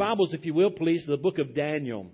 [0.00, 2.06] Bibles, if you will, please, to the book of Daniel.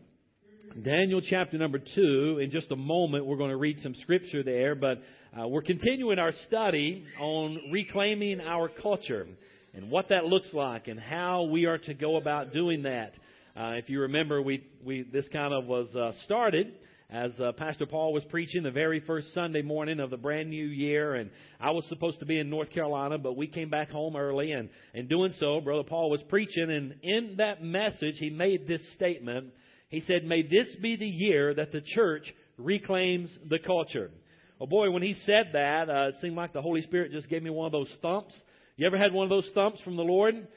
[0.83, 2.41] Daniel chapter number two.
[2.43, 5.01] In just a moment, we're going to read some scripture there, but
[5.41, 9.29] uh, we're continuing our study on reclaiming our culture
[9.73, 13.13] and what that looks like and how we are to go about doing that.
[13.57, 16.73] Uh, if you remember, we, we this kind of was uh, started
[17.09, 20.67] as uh, Pastor Paul was preaching the very first Sunday morning of the brand new
[20.67, 24.17] year, and I was supposed to be in North Carolina, but we came back home
[24.17, 28.67] early, and in doing so, Brother Paul was preaching, and in that message, he made
[28.67, 29.53] this statement.
[29.89, 34.11] He said, May this be the year that the church reclaims the culture.
[34.61, 37.43] Oh boy, when he said that, uh, it seemed like the Holy Spirit just gave
[37.43, 38.35] me one of those thumps.
[38.77, 40.49] You ever had one of those thumps from the Lord?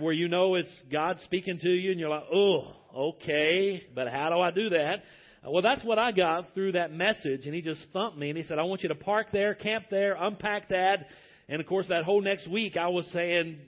[0.00, 4.28] where you know it's God speaking to you and you're like, oh, okay, but how
[4.28, 5.04] do I do that?
[5.46, 8.44] Well, that's what I got through that message, and he just thumped me, and he
[8.44, 11.06] said, I want you to park there, camp there, unpack that.
[11.50, 13.58] And of course, that whole next week, I was saying,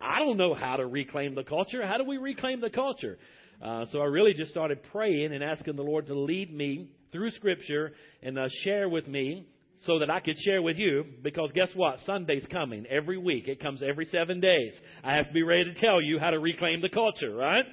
[0.00, 1.84] I don't know how to reclaim the culture.
[1.84, 3.18] How do we reclaim the culture?
[3.62, 7.30] Uh, so I really just started praying and asking the Lord to lead me through
[7.32, 7.92] Scripture
[8.22, 9.46] and uh, share with me
[9.80, 11.04] so that I could share with you.
[11.22, 12.00] Because guess what?
[12.06, 13.48] Sunday's coming every week.
[13.48, 14.72] It comes every seven days.
[15.04, 17.66] I have to be ready to tell you how to reclaim the culture, right?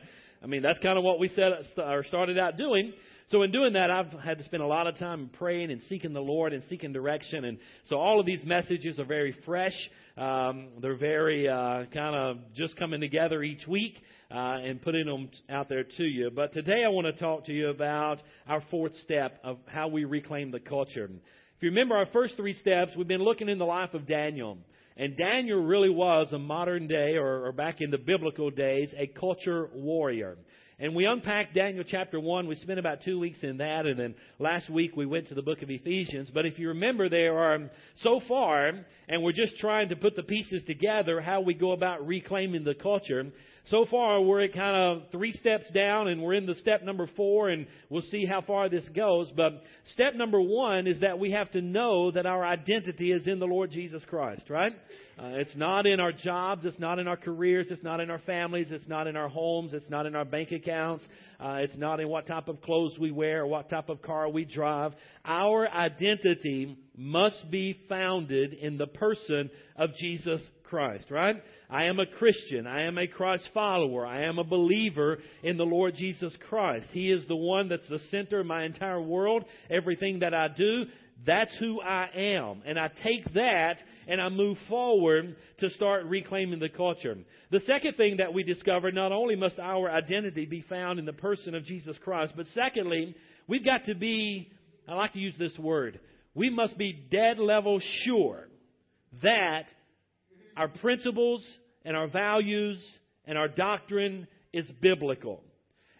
[0.44, 2.94] I mean, that's kind of what we set, or started out doing.
[3.30, 6.13] So in doing that, I've had to spend a lot of time praying and seeking
[6.13, 7.46] the Lord and seeking direction.
[7.46, 9.74] And so all of these messages are very fresh.
[10.16, 14.00] Um, they're very uh, kind of just coming together each week
[14.30, 16.30] uh, and putting them out there to you.
[16.30, 20.06] But today I want to talk to you about our fourth step of how we
[20.06, 21.06] reclaim the culture.
[21.06, 24.59] If you remember our first three steps, we've been looking in the life of Daniel.
[24.97, 29.07] And Daniel really was a modern day, or, or back in the biblical days, a
[29.07, 30.38] culture warrior.
[30.78, 32.47] And we unpacked Daniel chapter 1.
[32.47, 33.86] We spent about two weeks in that.
[33.86, 36.30] And then last week we went to the book of Ephesians.
[36.34, 38.72] But if you remember, there are so far,
[39.08, 42.75] and we're just trying to put the pieces together, how we go about reclaiming the
[42.75, 43.24] culture.
[43.70, 47.09] So far, we're at kind of three steps down, and we're in the step number
[47.16, 49.31] four, and we'll see how far this goes.
[49.36, 53.40] But step number one is that we have to know that our identity is in
[53.40, 54.72] the Lord Jesus Christ, right?
[55.18, 58.20] Uh, it's not in our jobs, it's not in our careers, it's not in our
[58.20, 61.04] families, it's not in our homes, it's not in our bank accounts,
[61.40, 64.30] uh, it's not in what type of clothes we wear or what type of car
[64.30, 64.94] we drive.
[65.24, 71.35] Our identity must be founded in the person of Jesus Christ, right?
[71.69, 72.67] I am a Christian.
[72.67, 74.06] I am a Christ follower.
[74.06, 76.88] I am a believer in the Lord Jesus Christ.
[76.91, 79.45] He is the one that's the center of my entire world.
[79.69, 80.85] Everything that I do,
[81.25, 82.61] that's who I am.
[82.66, 83.77] And I take that
[84.07, 87.17] and I move forward to start reclaiming the culture.
[87.51, 91.13] The second thing that we discover not only must our identity be found in the
[91.13, 93.16] person of Jesus Christ, but secondly,
[93.47, 94.50] we've got to be,
[94.88, 96.00] I like to use this word,
[96.35, 98.47] we must be dead level sure
[99.23, 99.63] that
[100.56, 101.44] our principles
[101.84, 102.78] and our values
[103.25, 105.41] and our doctrine is biblical.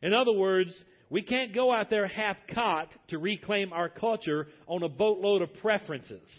[0.04, 0.72] In other words,
[1.10, 5.54] we can't go out there half caught to reclaim our culture on a boatload of
[5.56, 6.30] preferences,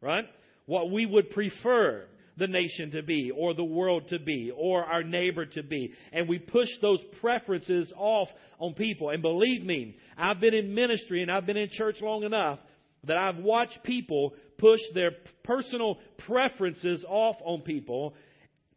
[0.00, 0.24] right?
[0.66, 2.06] What we would prefer
[2.38, 5.92] the nation to be, or the world to be, or our neighbor to be.
[6.12, 9.10] And we push those preferences off on people.
[9.10, 12.58] And believe me, I've been in ministry and I've been in church long enough
[13.04, 15.12] that I've watched people push their
[15.42, 18.14] personal preferences off on people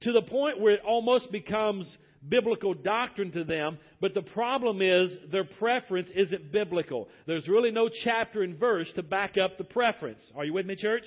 [0.01, 1.87] to the point where it almost becomes
[2.27, 7.07] biblical doctrine to them, but the problem is their preference isn't biblical.
[7.27, 10.21] There's really no chapter and verse to back up the preference.
[10.35, 11.03] Are you with me, church?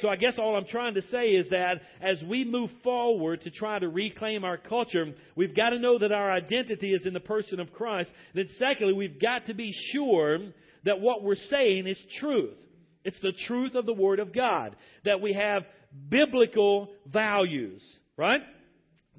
[0.00, 3.50] So I guess all I'm trying to say is that as we move forward to
[3.50, 5.06] try to reclaim our culture,
[5.36, 8.10] we've got to know that our identity is in the person of Christ.
[8.34, 10.38] Then secondly, we've got to be sure
[10.84, 12.56] that what we're saying is truth.
[13.04, 14.76] It's the truth of the Word of God.
[15.04, 15.64] That we have
[16.08, 17.82] biblical values,
[18.16, 18.40] right?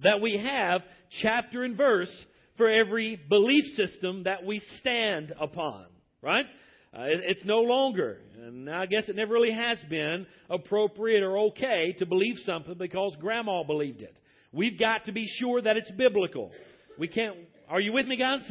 [0.04, 0.82] That we have
[1.22, 2.12] chapter and verse
[2.58, 5.86] for every belief system that we stand upon,
[6.22, 6.46] right?
[6.94, 11.38] Uh, it, it's no longer, and I guess it never really has been, appropriate or
[11.38, 14.16] okay to believe something because grandma believed it.
[14.52, 16.52] We've got to be sure that it's biblical.
[17.00, 17.38] We can't,
[17.70, 18.42] are you with me, guys?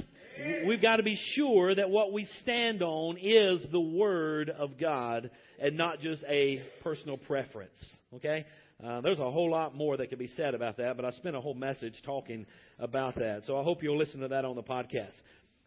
[0.66, 5.30] We've got to be sure that what we stand on is the Word of God
[5.60, 7.78] and not just a personal preference.
[8.14, 8.46] Okay?
[8.84, 11.36] Uh, there's a whole lot more that could be said about that, but I spent
[11.36, 12.46] a whole message talking
[12.78, 13.44] about that.
[13.46, 15.12] So I hope you'll listen to that on the podcast.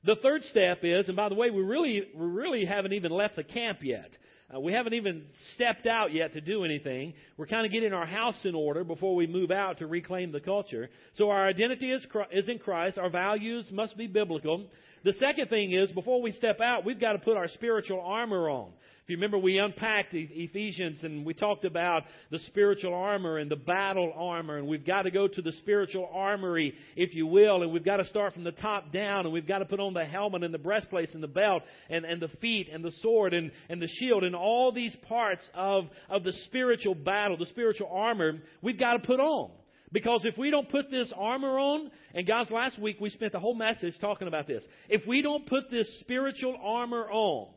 [0.03, 3.35] The third step is, and by the way, we really, we really haven't even left
[3.35, 4.17] the camp yet.
[4.53, 5.23] Uh, we haven't even
[5.55, 7.13] stepped out yet to do anything.
[7.37, 10.39] We're kind of getting our house in order before we move out to reclaim the
[10.39, 10.89] culture.
[11.17, 12.97] So our identity is, is in Christ.
[12.97, 14.65] Our values must be biblical.
[15.03, 18.49] The second thing is, before we step out, we've got to put our spiritual armor
[18.49, 18.71] on.
[19.03, 23.57] If you remember, we unpacked Ephesians and we talked about the spiritual armor and the
[23.57, 27.73] battle armor, and we've got to go to the spiritual armory, if you will, and
[27.73, 30.05] we've got to start from the top down, and we've got to put on the
[30.05, 33.51] helmet and the breastplate and the belt and, and the feet and the sword and,
[33.67, 38.39] and the shield and all these parts of, of the spiritual battle, the spiritual armor,
[38.61, 39.51] we've got to put on.
[39.91, 43.39] Because if we don't put this armor on, and guys, last week we spent the
[43.39, 44.63] whole message talking about this.
[44.87, 47.49] If we don't put this spiritual armor on,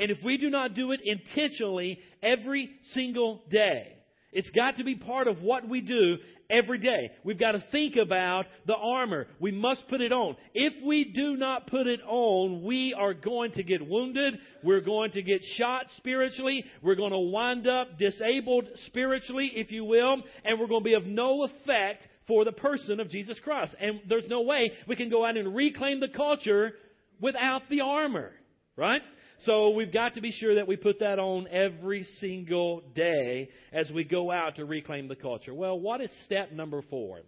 [0.00, 3.96] and if we do not do it intentionally every single day,
[4.32, 6.16] it's got to be part of what we do
[6.48, 7.10] every day.
[7.24, 9.26] We've got to think about the armor.
[9.40, 10.36] We must put it on.
[10.54, 14.38] If we do not put it on, we are going to get wounded.
[14.62, 16.64] We're going to get shot spiritually.
[16.82, 20.94] We're going to wind up disabled spiritually, if you will, and we're going to be
[20.94, 23.74] of no effect for the person of Jesus Christ.
[23.80, 26.72] And there's no way we can go out and reclaim the culture
[27.20, 28.30] without the armor,
[28.76, 29.02] right?
[29.44, 33.90] So we've got to be sure that we put that on every single day as
[33.90, 35.54] we go out to reclaim the culture.
[35.54, 37.20] Well, what is step number four?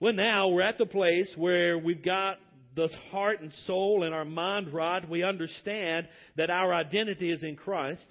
[0.00, 2.38] Well, now we're at the place where we've got
[2.74, 5.08] the heart and soul and our mind right.
[5.08, 8.06] We understand that our identity is in Christ.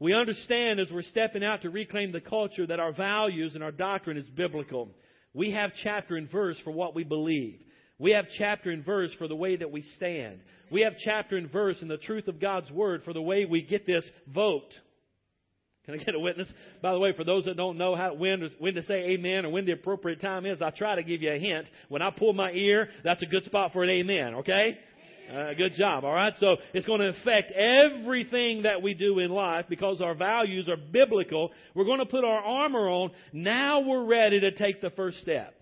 [0.00, 3.72] We understand as we're stepping out to reclaim the culture that our values and our
[3.72, 4.88] doctrine is biblical.
[5.34, 7.60] We have chapter and verse for what we believe.
[7.98, 10.40] We have chapter and verse for the way that we stand.
[10.70, 13.62] We have chapter and verse in the truth of God's Word for the way we
[13.62, 14.72] get this vote.
[15.84, 16.48] Can I get a witness?
[16.82, 19.50] By the way, for those that don't know how when when to say amen or
[19.50, 21.66] when the appropriate time is, I try to give you a hint.
[21.88, 24.34] When I pull my ear, that's a good spot for an amen.
[24.36, 24.78] Okay.
[25.34, 26.04] Uh, good job.
[26.04, 26.34] All right.
[26.38, 30.76] So it's going to affect everything that we do in life because our values are
[30.76, 31.52] biblical.
[31.74, 33.10] We're going to put our armor on.
[33.32, 35.54] Now we're ready to take the first step.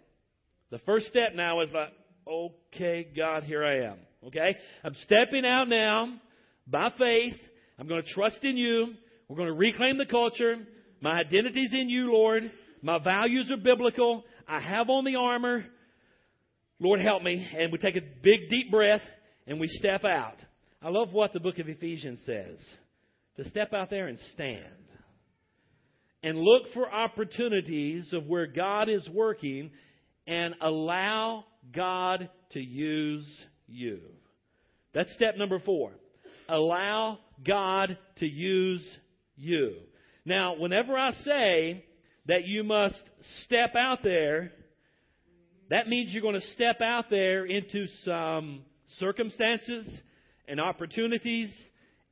[0.71, 1.93] The first step now is like,
[2.29, 3.99] okay, God, here I am.
[4.27, 4.57] Okay?
[4.85, 6.09] I'm stepping out now
[6.67, 7.37] by faith.
[7.79, 8.95] I'm going to trust in you.
[9.29, 10.57] We're going to reclaim the culture.
[11.01, 12.51] My identity's in you, Lord.
[12.83, 14.25] My values are biblical.
[14.49, 15.65] I have on the armor.
[16.79, 17.47] Lord, help me.
[17.57, 19.03] And we take a big, deep breath
[19.47, 20.37] and we step out.
[20.83, 22.59] I love what the book of Ephesians says
[23.37, 24.63] to step out there and stand
[26.23, 29.71] and look for opportunities of where God is working
[30.27, 31.45] and allow
[31.75, 33.27] God to use
[33.67, 34.01] you.
[34.97, 35.91] That's step number four.
[36.49, 38.83] Allow God to use
[39.37, 39.75] you.
[40.25, 41.85] Now, whenever I say
[42.25, 43.03] that you must
[43.45, 44.53] step out there,
[45.69, 48.63] that means you're going to step out there into some
[48.99, 49.87] circumstances
[50.49, 51.55] and opportunities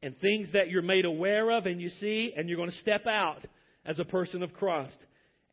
[0.02, 3.06] and things that you're made aware of and you see, and you're going to step
[3.06, 3.47] out
[3.87, 4.99] as a person of Christ.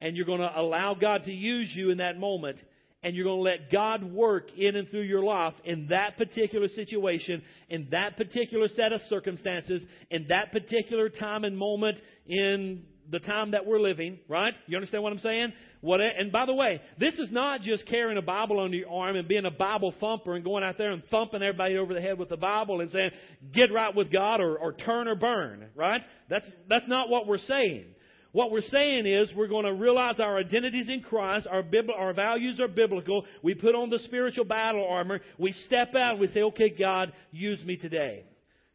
[0.01, 2.57] And you're going to allow God to use you in that moment
[3.03, 6.67] and you're going to let God work in and through your life in that particular
[6.67, 13.19] situation, in that particular set of circumstances, in that particular time and moment in the
[13.19, 14.53] time that we're living, right?
[14.67, 15.51] You understand what I'm saying?
[15.81, 19.15] What, and by the way, this is not just carrying a Bible under your arm
[19.15, 22.19] and being a Bible thumper and going out there and thumping everybody over the head
[22.19, 23.11] with the Bible and saying,
[23.51, 26.01] get right with God or, or turn or burn, right?
[26.29, 27.85] That's, that's not what we're saying.
[28.31, 31.63] What we're saying is we're going to realize our identities in Christ, our,
[31.97, 33.25] our values are biblical.
[33.43, 35.19] We put on the spiritual battle armor.
[35.37, 38.23] We step out we say, okay, God, use me today.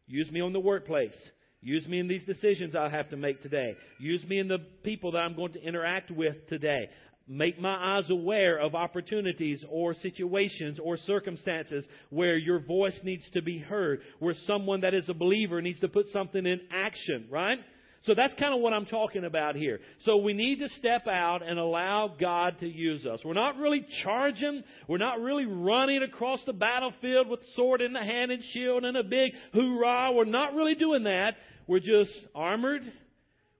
[0.05, 1.15] Use me on the workplace.
[1.61, 3.75] Use me in these decisions I have to make today.
[3.99, 6.89] Use me in the people that I'm going to interact with today.
[7.27, 13.41] Make my eyes aware of opportunities or situations or circumstances where your voice needs to
[13.41, 17.57] be heard, where someone that is a believer needs to put something in action, right?
[18.03, 19.79] So that's kind of what I'm talking about here.
[20.01, 23.21] So we need to step out and allow God to use us.
[23.25, 24.63] We're not really charging.
[24.87, 28.95] We're not really running across the battlefield with sword in the hand and shield and
[28.95, 30.11] a big hoorah.
[30.13, 31.35] We're not really doing that.
[31.67, 32.83] We're just armored.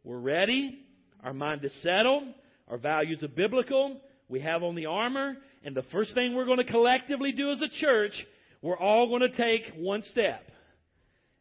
[0.04, 0.80] We're ready.
[1.24, 2.24] Our mind is settled.
[2.70, 4.00] Our values are biblical.
[4.30, 5.36] We have on the armor.
[5.64, 8.14] And the first thing we're going to collectively do as a church,
[8.62, 10.44] we're all going to take one step.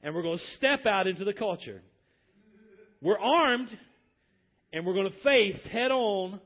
[0.03, 1.83] And we're going to step out into the culture.
[3.07, 3.69] We're armed
[4.73, 6.41] and we're going to face head on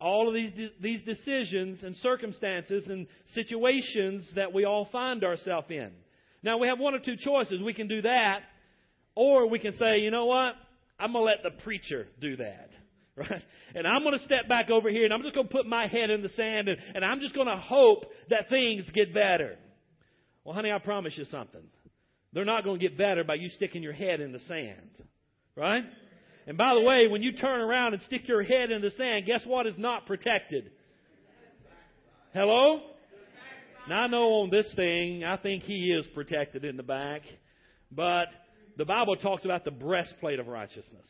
[0.00, 5.92] all of these, these decisions and circumstances and situations that we all find ourselves in.
[6.42, 7.62] Now, we have one or two choices.
[7.62, 8.40] We can do that,
[9.14, 10.54] or we can say, you know what?
[10.98, 12.70] I'm going to let the preacher do that.
[13.16, 13.44] Right?
[13.76, 15.86] And I'm going to step back over here and I'm just going to put my
[15.86, 19.56] head in the sand and, and I'm just going to hope that things get better.
[20.42, 21.62] Well, honey, I promise you something.
[22.32, 24.90] They're not going to get better by you sticking your head in the sand.
[25.56, 25.84] Right?
[26.46, 29.24] And by the way, when you turn around and stick your head in the sand,
[29.26, 30.70] guess what is not protected?
[32.32, 32.80] Hello?
[33.88, 37.22] Now I know on this thing, I think he is protected in the back,
[37.92, 38.26] but
[38.76, 41.06] the Bible talks about the breastplate of righteousness.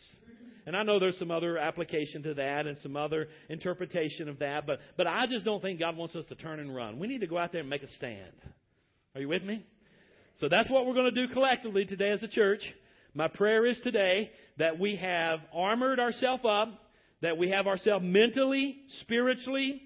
[0.67, 4.67] And I know there's some other application to that and some other interpretation of that,
[4.67, 6.99] but, but I just don't think God wants us to turn and run.
[6.99, 8.33] We need to go out there and make a stand.
[9.15, 9.65] Are you with me?
[10.41, 12.63] So that's what we're going to do collectively today as a church.
[13.17, 16.69] My prayer is today that we have armored ourselves up,
[17.23, 19.83] that we have ourselves mentally, spiritually,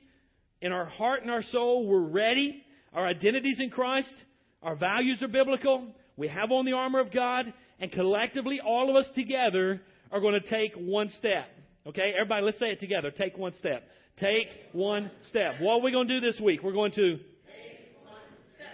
[0.63, 2.65] in our heart and our soul, we're ready.
[2.95, 4.15] Our identities in Christ,
[4.63, 5.89] our values are biblical.
[6.17, 10.41] We have on the armor of God, and collectively, all of us together are going
[10.41, 11.47] to take one step.
[11.87, 13.11] Okay, everybody, let's say it together.
[13.11, 13.87] Take one step.
[14.17, 15.61] Take one step.
[15.61, 16.63] What are we going to do this week?
[16.63, 17.19] We're going to.
[17.19, 18.23] Take one
[18.57, 18.69] step.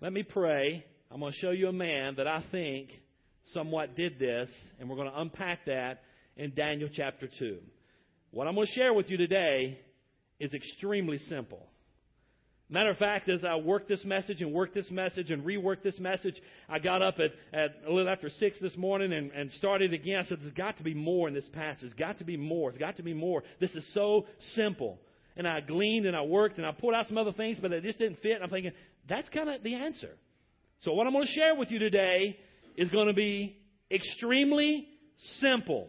[0.00, 0.86] Let me pray.
[1.10, 2.90] I'm going to show you a man that I think
[3.52, 4.48] somewhat did this,
[4.78, 6.02] and we're going to unpack that
[6.36, 7.58] in Daniel chapter 2.
[8.30, 9.78] What I'm going to share with you today
[10.38, 11.66] is extremely simple.
[12.68, 16.00] Matter of fact, as I worked this message and worked this message and reworked this
[16.00, 16.34] message,
[16.68, 20.18] I got up at, at a little after six this morning and, and started again.
[20.18, 21.82] I said, There's got to be more in this passage.
[21.82, 22.72] There's got to be more.
[22.72, 23.44] There's got to be more.
[23.60, 24.26] This is so
[24.56, 24.98] simple.
[25.36, 27.84] And I gleaned and I worked and I pulled out some other things, but it
[27.84, 28.32] just didn't fit.
[28.32, 28.72] And I'm thinking,
[29.08, 30.10] that's kind of the answer.
[30.80, 32.36] So, what I'm going to share with you today
[32.76, 33.58] is going to be
[33.90, 34.86] extremely
[35.40, 35.88] simple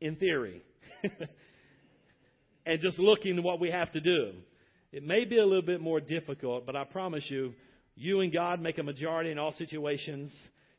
[0.00, 0.62] in theory.
[2.66, 4.32] and just looking at what we have to do.
[4.92, 7.54] It may be a little bit more difficult, but I promise you,
[7.96, 10.32] you and God make a majority in all situations.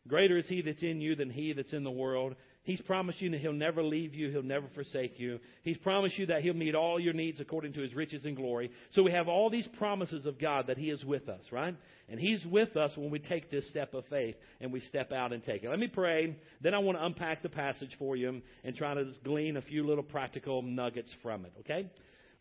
[0.08, 2.36] Greater is He that's in you than He that's in the world.
[2.66, 5.40] He's promised you that He'll never leave you, He'll never forsake you.
[5.64, 8.72] He's promised you that He'll meet all your needs according to His riches and glory.
[8.92, 11.76] So we have all these promises of God that He is with us, right?
[12.10, 15.32] And He's with us when we take this step of faith and we step out
[15.32, 15.70] and take it.
[15.70, 16.36] Let me pray.
[16.60, 19.86] Then I want to unpack the passage for you and try to glean a few
[19.86, 21.90] little practical nuggets from it, okay?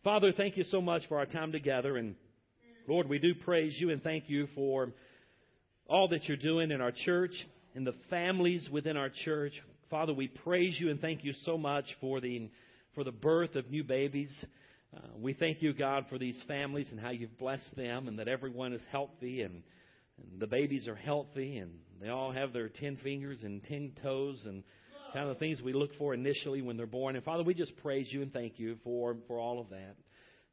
[0.03, 1.97] Father, thank you so much for our time together.
[1.97, 2.15] And
[2.87, 4.91] Lord, we do praise you and thank you for
[5.87, 7.33] all that you're doing in our church,
[7.75, 9.53] in the families within our church.
[9.89, 12.49] Father, we praise you and thank you so much for the,
[12.95, 14.33] for the birth of new babies.
[14.95, 18.27] Uh, we thank you, God, for these families and how you've blessed them and that
[18.27, 19.61] everyone is healthy and,
[20.17, 24.41] and the babies are healthy and they all have their ten fingers and ten toes
[24.45, 24.63] and
[25.13, 27.15] kind of the things we look for initially when they're born.
[27.15, 29.95] And Father, we just praise you and thank you for, for all of that.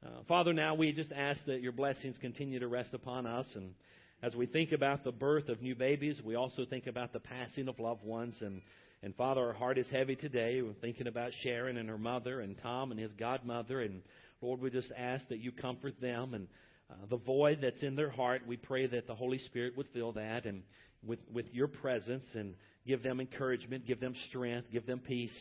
[0.05, 3.47] Uh, Father, now we just ask that your blessings continue to rest upon us.
[3.55, 3.75] And
[4.23, 7.69] as we think about the birth of new babies, we also think about the passing
[7.69, 8.37] of loved ones.
[8.41, 8.61] And
[9.05, 10.63] and Father, our heart is heavy today.
[10.63, 13.81] We're thinking about Sharon and her mother and Tom and his godmother.
[13.81, 14.01] And
[14.41, 16.47] Lord, we just ask that you comfort them and
[16.89, 18.43] uh, the void that's in their heart.
[18.47, 20.63] We pray that the Holy Spirit would fill that and
[21.05, 22.55] with, with your presence and
[22.87, 25.37] give them encouragement, give them strength, give them peace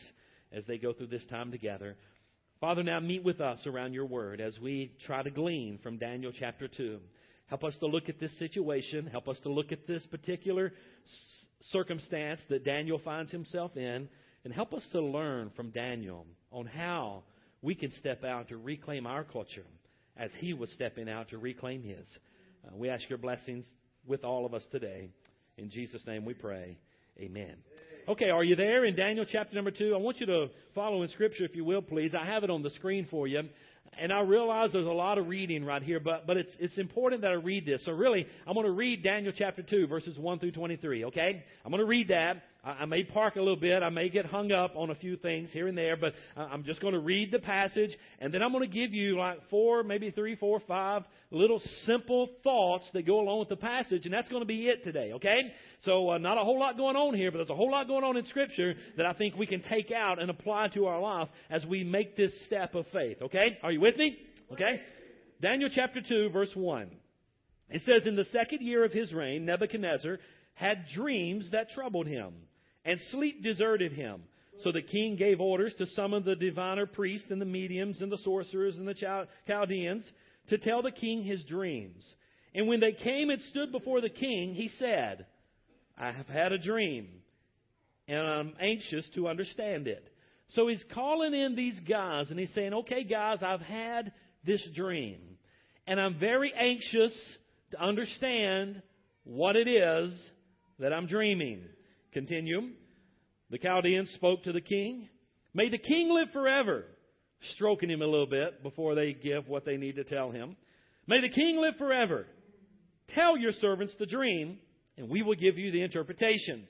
[0.50, 1.96] as they go through this time together.
[2.60, 6.32] Father, now meet with us around your word as we try to glean from Daniel
[6.36, 6.98] chapter 2.
[7.46, 9.06] Help us to look at this situation.
[9.06, 10.72] Help us to look at this particular
[11.70, 14.08] circumstance that Daniel finds himself in
[14.44, 17.22] and help us to learn from Daniel on how
[17.62, 19.66] we can step out to reclaim our culture
[20.16, 22.06] as he was stepping out to reclaim his.
[22.66, 23.64] Uh, we ask your blessings
[24.06, 25.10] with all of us today.
[25.56, 26.76] In Jesus' name we pray.
[27.18, 27.56] Amen.
[28.08, 29.94] Okay, are you there in Daniel chapter number 2?
[29.94, 32.14] I want you to follow in Scripture, if you will, please.
[32.18, 33.42] I have it on the screen for you.
[33.98, 37.22] And I realize there's a lot of reading right here, but, but it's, it's important
[37.22, 37.84] that I read this.
[37.84, 41.44] So really, I'm going to read Daniel chapter 2, verses 1 through 23, okay?
[41.64, 42.42] I'm going to read that.
[42.64, 43.82] I, may park a little bit.
[43.82, 46.80] I may get hung up on a few things here and there, but I'm just
[46.80, 47.90] going to read the passage,
[48.20, 51.02] and then I'm going to give you like four, maybe three, four, five
[51.32, 54.84] little simple thoughts that go along with the passage, and that's going to be it
[54.84, 55.40] today, okay?
[55.80, 58.04] So uh, not a whole lot going on here, but there's a whole lot going
[58.04, 61.28] on in Scripture that I think we can take out and apply to our life
[61.50, 63.58] as we make this step of faith, okay?
[63.64, 64.16] Are you with me?
[64.52, 64.80] Okay?
[65.40, 66.90] Daniel chapter 2, verse 1.
[67.70, 70.18] It says, In the second year of his reign, Nebuchadnezzar
[70.54, 72.34] had dreams that troubled him,
[72.84, 74.22] and sleep deserted him.
[74.60, 78.18] So the king gave orders to summon the diviner priests and the mediums and the
[78.18, 80.04] sorcerers and the Chaldeans
[80.48, 82.04] to tell the king his dreams.
[82.54, 85.26] And when they came and stood before the king, he said,
[85.96, 87.08] I have had a dream,
[88.08, 90.06] and I'm anxious to understand it.
[90.50, 94.12] So he's calling in these guys and he's saying, okay, guys, I've had
[94.44, 95.18] this dream.
[95.86, 97.12] And I'm very anxious
[97.70, 98.82] to understand
[99.24, 100.14] what it is
[100.78, 101.62] that I'm dreaming.
[102.12, 102.70] Continue.
[103.50, 105.08] The Chaldeans spoke to the king.
[105.54, 106.84] May the king live forever.
[107.54, 110.56] Stroking him a little bit before they give what they need to tell him.
[111.06, 112.26] May the king live forever.
[113.08, 114.58] Tell your servants the dream,
[114.96, 116.68] and we will give you the interpretation.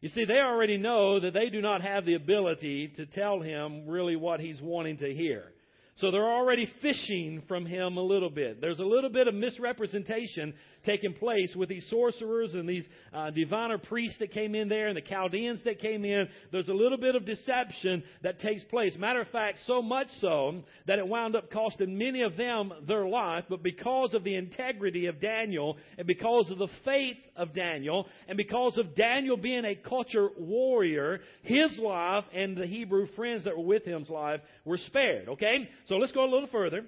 [0.00, 3.86] You see, they already know that they do not have the ability to tell him
[3.86, 5.52] really what he's wanting to hear.
[5.98, 8.60] So they're already fishing from him a little bit.
[8.60, 10.52] There's a little bit of misrepresentation
[10.84, 12.84] taking place with these sorcerers and these
[13.14, 16.28] uh, diviner priests that came in there and the Chaldeans that came in.
[16.52, 18.94] There's a little bit of deception that takes place.
[18.98, 23.08] Matter of fact, so much so that it wound up costing many of them their
[23.08, 28.06] life, but because of the integrity of Daniel and because of the faith of Daniel
[28.28, 33.56] and because of Daniel being a culture warrior, his life and the Hebrew friends that
[33.56, 35.30] were with him's life were spared.
[35.30, 35.68] Okay?
[35.86, 36.84] So let's go a little further.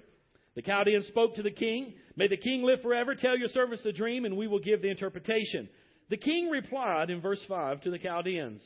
[0.55, 1.93] The Chaldeans spoke to the king.
[2.15, 3.15] May the king live forever.
[3.15, 5.69] Tell your servants the dream, and we will give the interpretation.
[6.09, 8.61] The king replied in verse 5 to the Chaldeans,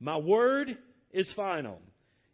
[0.00, 0.76] My word
[1.12, 1.78] is final.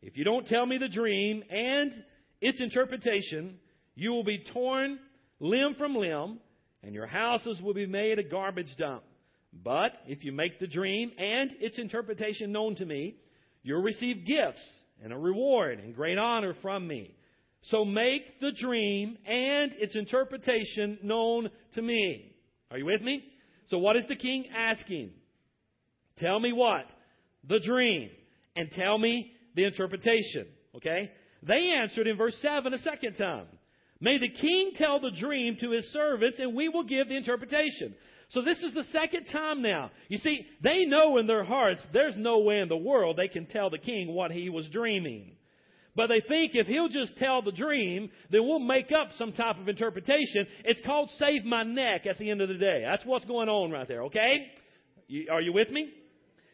[0.01, 1.93] If you don't tell me the dream and
[2.41, 3.59] its interpretation,
[3.95, 4.99] you will be torn
[5.39, 6.39] limb from limb,
[6.83, 9.03] and your houses will be made a garbage dump.
[9.53, 13.17] But if you make the dream and its interpretation known to me,
[13.63, 14.65] you'll receive gifts
[15.03, 17.15] and a reward and great honor from me.
[17.63, 22.35] So make the dream and its interpretation known to me.
[22.71, 23.25] Are you with me?
[23.67, 25.11] So what is the king asking?
[26.19, 26.87] Tell me what?
[27.49, 28.11] The dream.
[28.57, 30.47] And tell me the interpretation.
[30.77, 31.11] Okay?
[31.43, 33.47] They answered in verse 7 a second time.
[34.01, 37.95] May the king tell the dream to his servants and we will give the interpretation.
[38.31, 39.91] So this is the second time now.
[40.09, 43.47] You see, they know in their hearts there's no way in the world they can
[43.47, 45.37] tell the king what he was dreaming.
[45.95, 49.59] But they think if he'll just tell the dream, then we'll make up some type
[49.59, 50.47] of interpretation.
[50.65, 52.83] It's called save my neck at the end of the day.
[52.89, 54.47] That's what's going on right there, okay?
[55.07, 55.93] You, are you with me?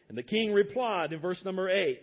[0.09, 2.01] And the king replied in verse number 8,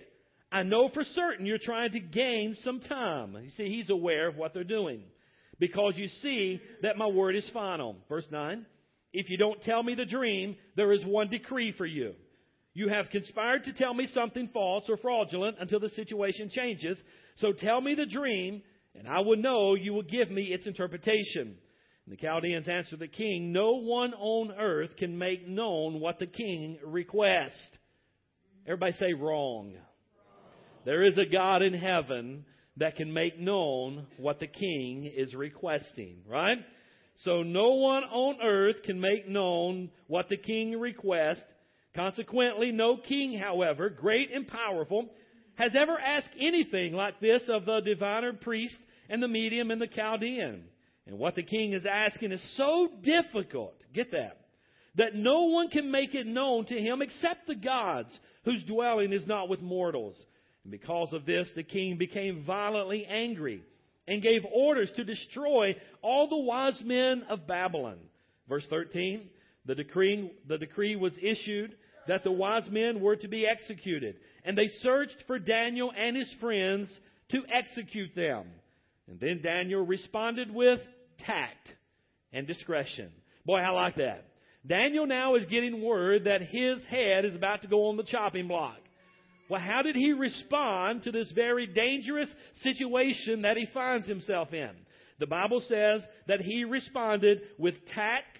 [0.50, 3.36] I know for certain you're trying to gain some time.
[3.42, 5.02] You see, he's aware of what they're doing.
[5.58, 7.96] Because you see that my word is final.
[8.08, 8.64] Verse 9,
[9.12, 12.14] if you don't tell me the dream, there is one decree for you.
[12.76, 16.98] You have conspired to tell me something false or fraudulent until the situation changes.
[17.36, 18.60] So tell me the dream,
[18.94, 21.56] and I will know you will give me its interpretation.
[22.04, 26.26] And the Chaldeans answered the king, No one on earth can make known what the
[26.26, 27.66] king requests.
[28.66, 29.72] Everybody say wrong.
[30.84, 32.44] There is a God in heaven
[32.76, 36.58] that can make known what the king is requesting, right?
[37.20, 41.40] So no one on earth can make known what the king requests.
[41.96, 45.08] Consequently, no king, however, great and powerful,
[45.54, 48.76] has ever asked anything like this of the diviner priest
[49.08, 50.64] and the medium and the Chaldean.
[51.06, 54.40] And what the king is asking is so difficult, get that,
[54.96, 58.10] that no one can make it known to him except the gods
[58.44, 60.16] whose dwelling is not with mortals.
[60.64, 63.62] And because of this, the king became violently angry
[64.06, 67.98] and gave orders to destroy all the wise men of Babylon.
[68.48, 69.28] Verse 13,
[69.64, 71.74] the decree, the decree was issued
[72.08, 74.16] that the wise men were to be executed.
[74.44, 76.88] And they searched for Daniel and his friends
[77.30, 78.46] to execute them.
[79.08, 80.80] And then Daniel responded with
[81.18, 81.74] tact
[82.32, 83.10] and discretion.
[83.44, 84.24] Boy, I like that.
[84.66, 88.48] Daniel now is getting word that his head is about to go on the chopping
[88.48, 88.78] block.
[89.48, 92.28] Well, how did he respond to this very dangerous
[92.62, 94.70] situation that he finds himself in?
[95.20, 98.38] The Bible says that he responded with tact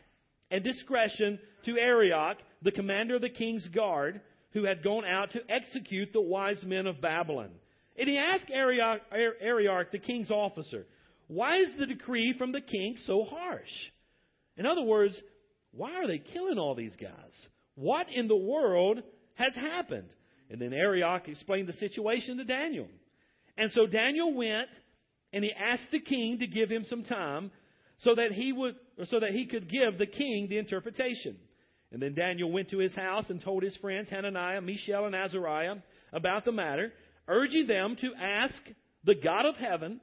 [0.50, 4.20] and discretion to Arioch, the commander of the king's guard,
[4.52, 7.50] who had gone out to execute the wise men of Babylon.
[7.98, 10.86] And he asked Arioch, Arioch, the king's officer,
[11.28, 13.70] Why is the decree from the king so harsh?
[14.56, 15.20] In other words,
[15.72, 17.12] why are they killing all these guys?
[17.74, 19.02] What in the world
[19.34, 20.08] has happened?
[20.48, 22.88] And then Arioch explained the situation to Daniel.
[23.58, 24.68] And so Daniel went
[25.32, 27.50] and he asked the king to give him some time
[27.98, 31.36] so that he would so that he could give the king the interpretation.
[31.92, 35.76] And then Daniel went to his house and told his friends Hananiah, Mishael, and Azariah
[36.12, 36.92] about the matter,
[37.28, 38.54] urging them to ask
[39.04, 40.00] the God of heaven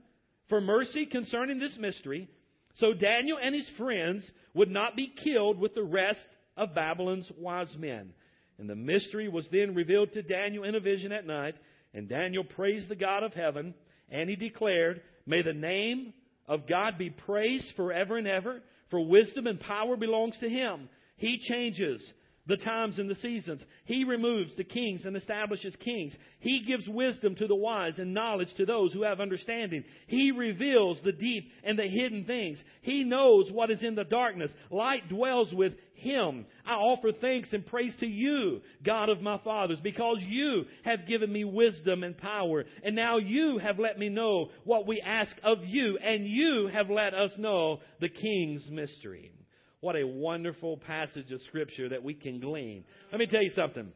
[0.50, 2.30] for mercy concerning this mystery,
[2.76, 6.26] so Daniel and his friends would not be killed with the rest
[6.58, 8.14] of Babylon's wise men.
[8.58, 11.56] And the mystery was then revealed to Daniel in a vision at night,
[11.94, 13.74] and Daniel praised the God of heaven,
[14.10, 16.14] and he declared, May the name
[16.48, 18.62] of God be praised forever and ever,
[18.94, 20.88] for wisdom and power belongs to him.
[21.18, 22.08] He changes
[22.46, 23.62] the times and the seasons.
[23.86, 26.14] He removes the kings and establishes kings.
[26.40, 29.86] He gives wisdom to the wise and knowledge to those who have understanding.
[30.08, 32.62] He reveals the deep and the hidden things.
[32.82, 34.52] He knows what is in the darkness.
[34.70, 36.46] Light dwells with him.
[36.66, 41.32] I offer thanks and praise to you, God of my fathers, because you have given
[41.32, 42.66] me wisdom and power.
[42.84, 46.90] And now you have let me know what we ask of you, and you have
[46.90, 49.32] let us know the king's mystery.
[49.84, 52.86] What a wonderful passage of Scripture that we can glean.
[53.12, 53.92] Let me tell you something.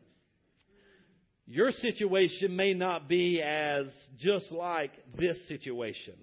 [1.46, 3.86] Your situation may not be as
[4.18, 6.16] just like this situation.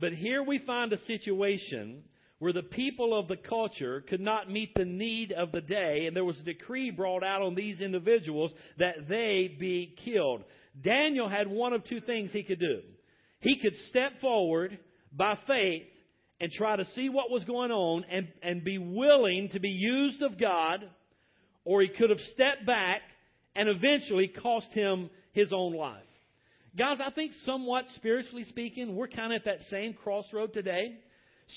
[0.00, 2.04] But here we find a situation
[2.38, 6.16] where the people of the culture could not meet the need of the day, and
[6.16, 10.42] there was a decree brought out on these individuals that they be killed.
[10.80, 12.80] Daniel had one of two things he could do.
[13.40, 14.78] He could step forward
[15.12, 15.82] by faith
[16.40, 20.22] and try to see what was going on and, and be willing to be used
[20.22, 20.88] of God,
[21.64, 23.00] or he could have stepped back
[23.54, 26.02] and eventually cost him his own life.
[26.76, 30.98] Guys, I think somewhat spiritually speaking, we're kind of at that same crossroad today.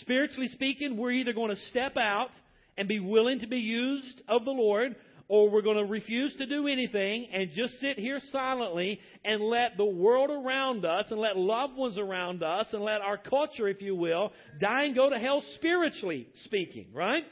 [0.01, 2.29] Spiritually speaking, we're either going to step out
[2.77, 4.95] and be willing to be used of the Lord,
[5.29, 9.77] or we're going to refuse to do anything and just sit here silently and let
[9.77, 13.79] the world around us and let loved ones around us and let our culture, if
[13.79, 17.23] you will, die and go to hell spiritually speaking, right?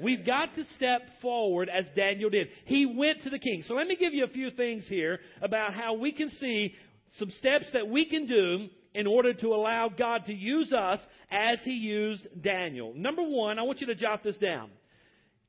[0.00, 2.48] We've got to step forward as Daniel did.
[2.64, 3.62] He went to the king.
[3.62, 6.74] So let me give you a few things here about how we can see
[7.12, 10.98] some steps that we can do in order to allow God to use us
[11.30, 12.92] as he used Daniel.
[12.94, 14.70] Number one, I want you to jot this down.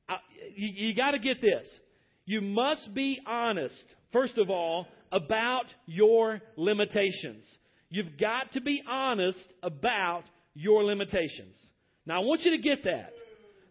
[0.08, 0.16] Uh,
[0.54, 1.66] you, you got to get this.
[2.28, 7.42] You must be honest, first of all, about your limitations.
[7.88, 11.56] You've got to be honest about your limitations.
[12.04, 13.14] Now, I want you to get that.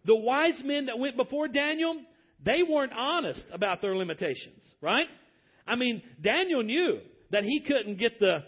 [0.06, 2.02] The wise men that went before Daniel,
[2.44, 5.06] they weren't honest about their limitations, right?
[5.64, 6.98] I mean, Daniel knew
[7.30, 8.38] that he couldn't get the,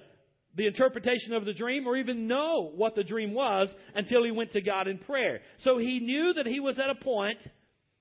[0.57, 4.51] the interpretation of the dream or even know what the dream was until he went
[4.55, 5.39] to God in prayer.
[5.59, 7.39] So he knew that he was at a point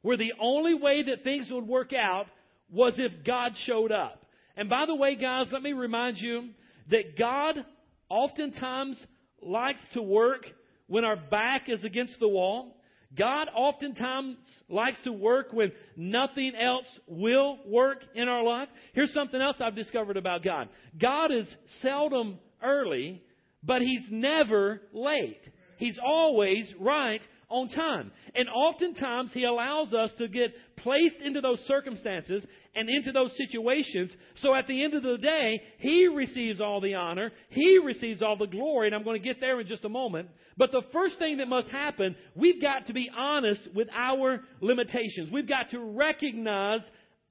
[0.02, 2.28] where the only way that things would work out
[2.72, 4.26] was if God showed up.
[4.56, 6.50] And by the way, guys, let me remind you
[6.90, 7.56] that God
[8.10, 9.04] oftentimes
[9.42, 10.46] likes to work
[10.88, 12.76] when our back is against the wall.
[13.18, 14.38] God oftentimes
[14.70, 18.70] likes to work when nothing else will work in our life.
[18.94, 20.70] Here's something else I've discovered about God.
[21.00, 21.48] God is
[21.82, 23.24] seldom early,
[23.64, 25.42] but He's never late.
[25.78, 28.12] He's always right on time.
[28.36, 34.12] And oftentimes He allows us to get placed into those circumstances and into those situations.
[34.36, 37.32] So at the end of the day, He receives all the honor.
[37.50, 38.88] He receives all the glory.
[38.88, 40.30] And I'm going to get there in just a moment.
[40.58, 45.32] But the first thing that must happen, we've got to be honest with our limitations.
[45.32, 46.82] We've got to recognize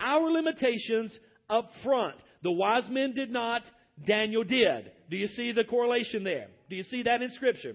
[0.00, 1.16] our limitations
[1.48, 2.16] up front.
[2.42, 3.62] The wise men did not.
[4.06, 4.92] Daniel did.
[5.10, 6.48] Do you see the correlation there?
[6.70, 7.74] Do you see that in Scripture?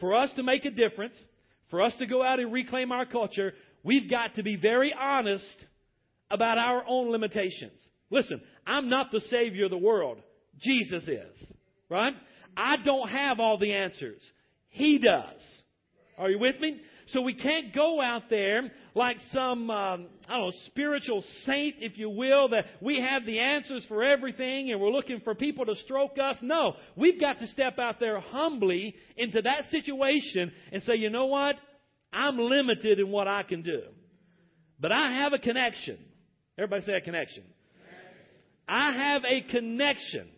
[0.00, 1.14] For us to make a difference,
[1.70, 5.66] for us to go out and reclaim our culture, we've got to be very honest
[6.30, 7.80] about our own limitations.
[8.10, 10.18] Listen, I'm not the Savior of the world.
[10.58, 11.46] Jesus is.
[11.88, 12.12] Right?
[12.56, 14.20] I don't have all the answers.
[14.68, 15.40] He does.
[16.18, 16.80] Are you with me?
[17.12, 21.98] So we can't go out there like some, um, I don't know, spiritual saint, if
[21.98, 25.74] you will, that we have the answers for everything and we're looking for people to
[25.76, 26.36] stroke us.
[26.40, 31.26] No, we've got to step out there humbly into that situation and say, you know
[31.26, 31.56] what?
[32.12, 33.82] I'm limited in what I can do.
[34.78, 35.98] But I have a connection.
[36.58, 37.44] Everybody say a connection.
[38.68, 40.28] I have a connection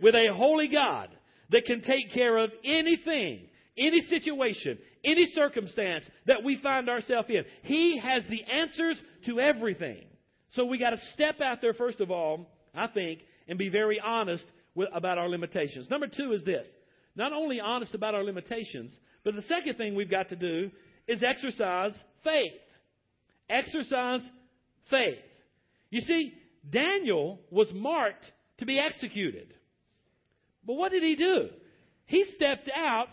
[0.00, 1.10] with a holy God
[1.50, 7.44] that can take care of anything any situation, any circumstance that we find ourselves in.
[7.62, 10.04] He has the answers to everything.
[10.50, 14.00] So we got to step out there, first of all, I think, and be very
[14.00, 15.90] honest with, about our limitations.
[15.90, 16.66] Number two is this
[17.16, 18.92] not only honest about our limitations,
[19.24, 20.70] but the second thing we've got to do
[21.06, 22.52] is exercise faith.
[23.48, 24.22] Exercise
[24.90, 25.18] faith.
[25.90, 26.34] You see,
[26.68, 28.24] Daniel was marked
[28.58, 29.54] to be executed.
[30.66, 31.48] But what did he do?
[32.06, 33.08] He stepped out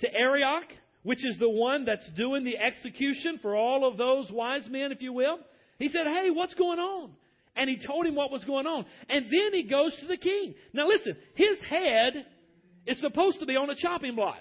[0.00, 0.66] to Arioch,
[1.02, 5.02] which is the one that's doing the execution for all of those wise men, if
[5.02, 5.38] you will.
[5.78, 7.10] He said, Hey, what's going on?
[7.56, 8.86] And he told him what was going on.
[9.08, 10.54] And then he goes to the king.
[10.72, 12.26] Now listen, his head
[12.86, 14.38] is supposed to be on a chopping block,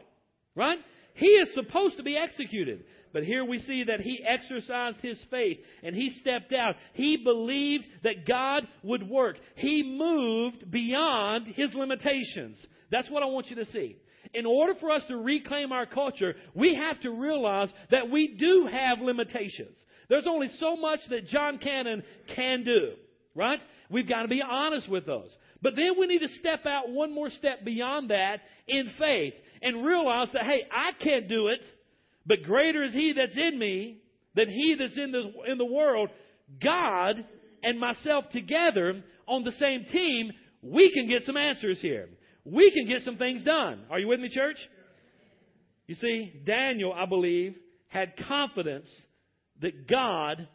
[0.56, 0.80] right?
[1.16, 2.86] He is supposed to be executed.
[3.14, 6.76] But here we see that he exercised his faith and he stepped out.
[6.94, 9.36] He believed that God would work.
[9.56, 12.58] He moved beyond his limitations.
[12.90, 13.98] That's what I want you to see
[14.34, 18.68] in order for us to reclaim our culture, we have to realize that we do
[18.72, 19.78] have limitations.
[20.10, 22.04] There's only so much that Jon Cannon
[22.36, 22.94] can do,
[23.36, 23.60] right?
[23.90, 25.36] We've got to be honest with those.
[25.62, 29.86] But then we need to step out one more step beyond that in faith and
[29.86, 31.62] realize that, hey, I can't do it,
[32.26, 34.02] but greater is He that's in me
[34.36, 36.10] than He that's in the, in the world.
[36.64, 37.26] God
[37.64, 42.10] and myself together on the same team, we can get some answers here.
[42.44, 43.82] We can get some things done.
[43.90, 44.58] Are you with me, church?
[45.88, 47.56] You see, Daniel, I believe,
[47.88, 48.90] had confidence
[49.62, 50.48] that God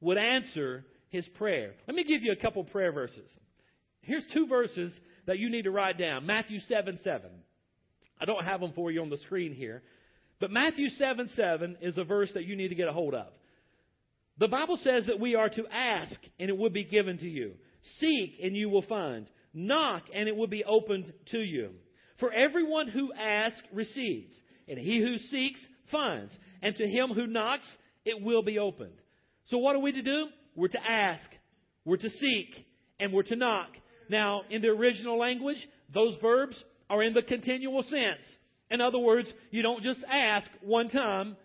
[0.00, 1.74] would answer his prayer.
[1.86, 3.30] Let me give you a couple prayer verses.
[4.02, 4.92] Here's two verses
[5.26, 7.30] that you need to write down Matthew 7 7.
[8.20, 9.82] I don't have them for you on the screen here,
[10.40, 13.28] but Matthew 7 7 is a verse that you need to get a hold of.
[14.38, 17.52] The Bible says that we are to ask and it will be given to you.
[17.98, 19.26] Seek and you will find.
[19.52, 21.70] Knock and it will be opened to you.
[22.18, 25.60] For everyone who asks receives, and he who seeks
[25.90, 27.64] finds, and to him who knocks
[28.04, 28.94] it will be opened.
[29.46, 30.26] So what are we to do?
[30.54, 31.28] We're to ask,
[31.84, 32.66] we're to seek,
[32.98, 33.70] and we're to knock.
[34.08, 38.24] Now, in the original language, those verbs are in the continual sense.
[38.70, 41.36] In other words, you don't just ask one time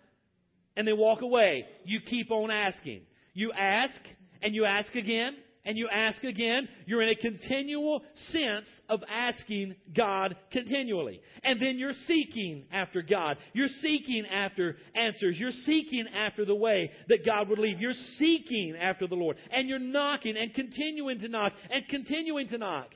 [0.76, 1.64] and then walk away.
[1.84, 3.02] You keep on asking.
[3.34, 4.00] You ask
[4.42, 9.74] and you ask again and you ask again, you're in a continual sense of asking
[9.94, 11.20] God continually.
[11.42, 13.36] And then you're seeking after God.
[13.52, 15.36] You're seeking after answers.
[15.36, 17.80] You're seeking after the way that God would lead.
[17.80, 19.36] You're seeking after the Lord.
[19.52, 22.90] And you're knocking and continuing to knock and continuing to knock.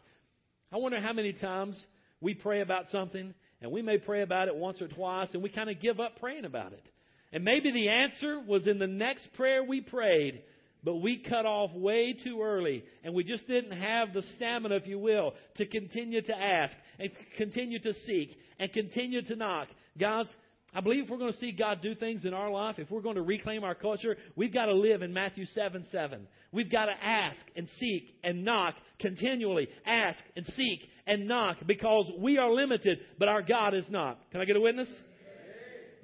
[0.72, 1.76] I wonder how many times
[2.20, 5.48] we pray about something and we may pray about it once or twice and we
[5.50, 6.86] kind of give up praying about it.
[7.32, 10.42] And maybe the answer was in the next prayer we prayed,
[10.84, 14.86] but we cut off way too early, and we just didn't have the stamina, if
[14.86, 19.68] you will, to continue to ask and continue to seek and continue to knock.
[19.98, 20.30] God's
[20.72, 23.00] I believe if we're going to see God do things in our life, if we're
[23.00, 26.28] going to reclaim our culture, we've got to live in Matthew 7 7.
[26.52, 29.68] We've got to ask and seek and knock continually.
[29.84, 34.18] Ask and seek and knock because we are limited, but our God is not.
[34.30, 34.88] Can I get a witness?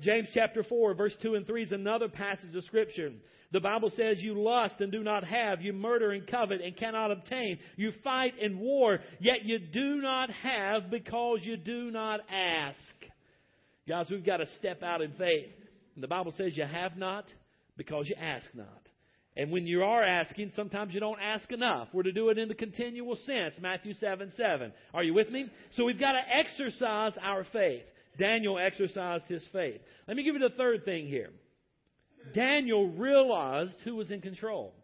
[0.00, 3.12] James chapter 4, verse 2 and 3 is another passage of Scripture.
[3.52, 7.10] The Bible says, You lust and do not have, you murder and covet and cannot
[7.10, 12.76] obtain, you fight and war, yet you do not have because you do not ask.
[13.88, 15.48] Guys, we've got to step out in faith.
[15.94, 17.24] And the Bible says, You have not
[17.76, 18.82] because you ask not.
[19.36, 21.88] And when you are asking, sometimes you don't ask enough.
[21.92, 24.72] We're to do it in the continual sense, Matthew 7 7.
[24.94, 25.46] Are you with me?
[25.72, 27.84] So we've got to exercise our faith.
[28.18, 29.80] Daniel exercised his faith.
[30.06, 31.30] Let me give you the third thing here.
[32.34, 34.74] Daniel realized who was in control.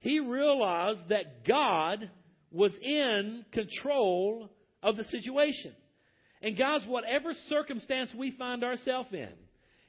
[0.00, 2.10] He realized that God
[2.50, 4.48] was in control
[4.82, 5.74] of the situation.
[6.42, 9.32] And guys, whatever circumstance we find ourselves in,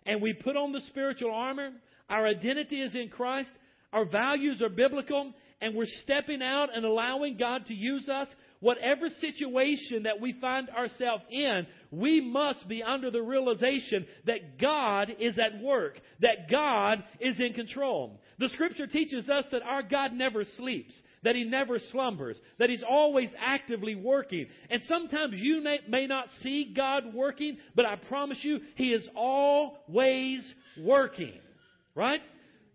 [0.05, 1.71] and we put on the spiritual armor,
[2.09, 3.49] our identity is in Christ,
[3.91, 8.27] our values are biblical, and we're stepping out and allowing God to use us,
[8.59, 15.15] whatever situation that we find ourselves in, we must be under the realization that God
[15.19, 18.19] is at work, that God is in control.
[18.39, 20.93] The scripture teaches us that our God never sleeps,
[21.23, 24.47] that he never slumbers, that he's always actively working.
[24.69, 30.53] And sometimes you may, not see God working, but I promise you, he is always
[30.79, 31.39] working.
[31.95, 32.21] Right?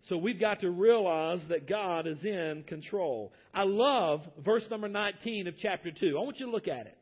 [0.09, 3.31] So we've got to realize that God is in control.
[3.53, 6.17] I love verse number 19 of chapter 2.
[6.17, 6.97] I want you to look at it.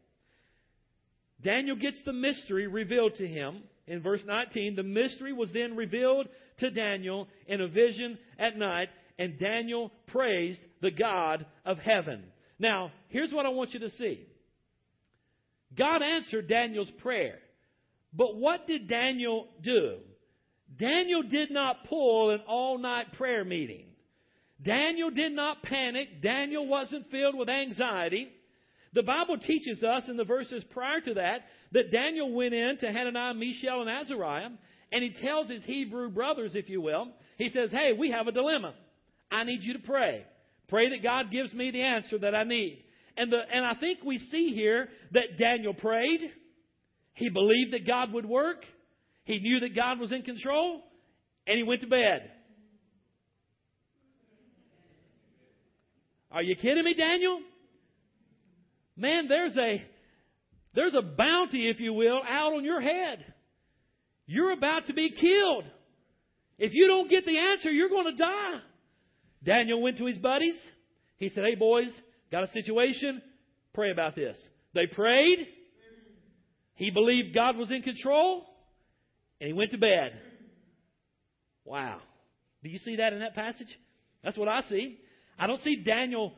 [1.42, 4.76] Daniel gets the mystery revealed to him in verse 19.
[4.76, 6.28] The mystery was then revealed
[6.60, 12.24] to Daniel in a vision at night, and Daniel praised the God of heaven.
[12.60, 14.28] Now, here's what I want you to see
[15.76, 17.40] God answered Daniel's prayer.
[18.14, 19.98] But what did Daniel do?
[20.78, 23.86] Daniel did not pull an all night prayer meeting.
[24.62, 26.22] Daniel did not panic.
[26.22, 28.30] Daniel wasn't filled with anxiety.
[28.94, 32.92] The Bible teaches us in the verses prior to that that Daniel went in to
[32.92, 34.50] Hananiah, Mishael, and Azariah,
[34.92, 37.08] and he tells his Hebrew brothers, if you will,
[37.38, 38.74] he says, Hey, we have a dilemma.
[39.32, 40.26] I need you to pray.
[40.68, 42.84] Pray that God gives me the answer that I need.
[43.18, 46.20] And, the, and I think we see here that Daniel prayed.
[47.14, 48.66] He believed that God would work.
[49.32, 50.84] He knew that God was in control,
[51.48, 52.30] and he went to bed.
[56.30, 57.40] Are you kidding me, Daniel?
[58.98, 59.82] Man, there's a
[60.76, 63.24] there's a bounty, if you will, out on your head.
[64.26, 65.64] You're about to be killed.
[66.58, 68.60] If you don't get the answer, you're going to die.
[69.46, 70.60] Daniel went to his buddies.
[71.16, 71.90] He said, Hey, boys,
[72.34, 73.22] got a situation.
[73.74, 74.38] Pray about this.
[74.74, 75.48] They prayed.
[76.76, 78.46] He believed God was in control
[79.42, 80.14] and he went to bed.
[81.66, 82.00] Wow.
[82.64, 83.76] Do you see that in that passage?
[84.24, 85.00] That's what I see.
[85.38, 86.34] I don't see Daniel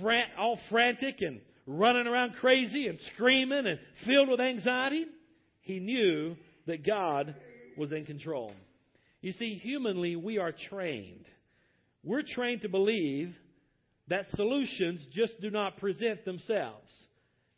[0.00, 5.04] fran- all frantic and running around crazy and screaming and filled with anxiety.
[5.60, 7.34] He knew that God
[7.76, 8.52] was in control.
[9.20, 11.26] You see, humanly, we are trained.
[12.02, 13.34] We're trained to believe
[14.08, 16.90] that solutions just do not present themselves.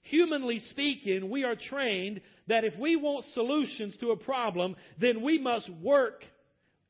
[0.08, 5.38] Humanly speaking, we are trained that if we want solutions to a problem, then we
[5.38, 6.22] must work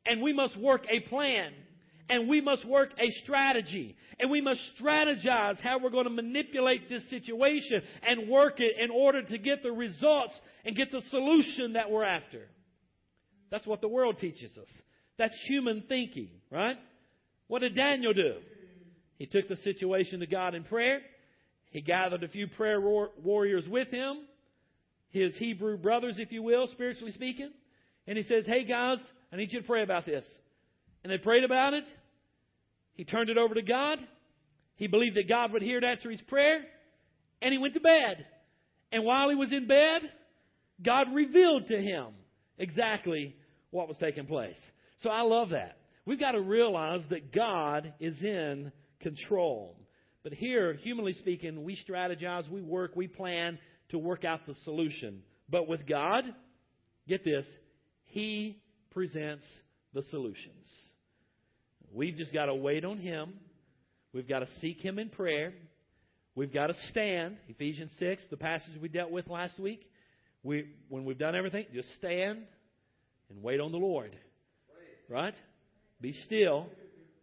[0.05, 1.53] and we must work a plan
[2.11, 6.91] and we must work a strategy and we must strategize how we're going to manipulate
[6.91, 11.73] this situation and work it in order to get the results and get the solution
[11.73, 12.43] that we're after.
[13.51, 14.69] That's what the world teaches us.
[15.17, 16.77] That's human thinking, right?
[17.49, 18.35] What did Daniel do?
[19.19, 21.01] He took the situation to God in prayer.
[21.77, 24.21] He gathered a few prayer warriors with him,
[25.11, 27.51] his Hebrew brothers, if you will, spiritually speaking.
[28.07, 28.97] And he says, Hey guys,
[29.31, 30.25] I need you to pray about this.
[31.05, 31.85] And they prayed about it.
[32.95, 33.99] He turned it over to God.
[34.77, 36.63] He believed that God would hear and answer his prayer.
[37.43, 38.25] And he went to bed.
[38.91, 40.01] And while he was in bed,
[40.83, 42.07] God revealed to him
[42.57, 43.37] exactly
[43.71, 44.57] what was taking place.
[45.01, 45.77] So I love that.
[46.07, 49.77] We've got to realize that God is in control.
[50.27, 53.61] But here, humanly speaking, we strategize, we work, we plan
[53.91, 55.23] to work out the solution.
[55.49, 56.25] But with God,
[57.07, 57.47] get this,
[58.07, 58.61] He
[58.91, 59.47] presents
[59.95, 60.67] the solutions.
[61.93, 63.35] We've just got to wait on Him.
[64.13, 65.53] We've got to seek Him in prayer.
[66.35, 67.37] We've got to stand.
[67.47, 69.89] Ephesians 6, the passage we dealt with last week.
[70.43, 72.41] We, when we've done everything, just stand
[73.31, 74.17] and wait on the Lord.
[75.09, 75.35] Right?
[76.01, 76.67] Be still.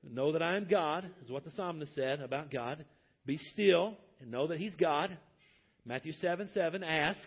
[0.10, 2.86] Know that I am God, is what the psalmist said about God.
[3.26, 5.18] Be still and know that He's God.
[5.86, 7.20] Matthew 7 7, ask.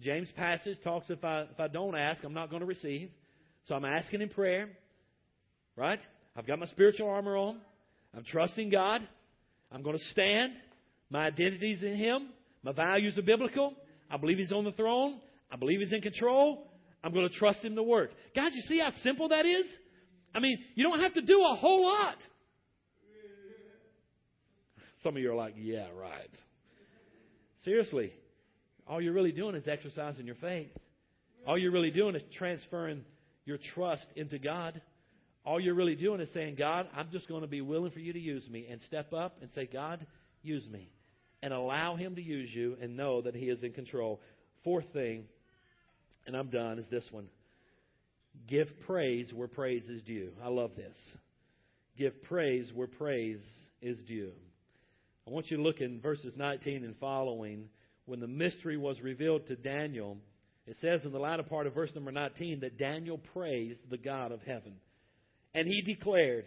[0.00, 3.10] James' passage talks if I, if I don't ask, I'm not going to receive.
[3.68, 4.68] So I'm asking in prayer.
[5.76, 6.00] Right?
[6.36, 7.60] I've got my spiritual armor on.
[8.16, 9.06] I'm trusting God.
[9.72, 10.52] I'm going to stand.
[11.10, 12.28] My identity is in Him.
[12.62, 13.74] My values are biblical.
[14.10, 15.20] I believe He's on the throne.
[15.50, 16.70] I believe He's in control.
[17.02, 18.10] I'm going to trust Him to work.
[18.34, 19.66] Guys, you see how simple that is?
[20.34, 22.16] I mean, you don't have to do a whole lot.
[25.04, 26.30] Some of you are like, yeah, right.
[27.64, 28.10] Seriously,
[28.86, 30.70] all you're really doing is exercising your faith.
[31.46, 33.04] All you're really doing is transferring
[33.44, 34.80] your trust into God.
[35.44, 38.14] All you're really doing is saying, God, I'm just going to be willing for you
[38.14, 40.06] to use me and step up and say, God,
[40.42, 40.90] use me.
[41.42, 44.22] And allow Him to use you and know that He is in control.
[44.64, 45.24] Fourth thing,
[46.26, 47.26] and I'm done, is this one.
[48.48, 50.32] Give praise where praise is due.
[50.42, 50.96] I love this.
[51.98, 53.44] Give praise where praise
[53.82, 54.32] is due.
[55.26, 57.68] I want you to look in verses 19 and following.
[58.06, 60.18] When the mystery was revealed to Daniel,
[60.66, 64.32] it says in the latter part of verse number 19 that Daniel praised the God
[64.32, 64.74] of heaven.
[65.54, 66.44] And he declared,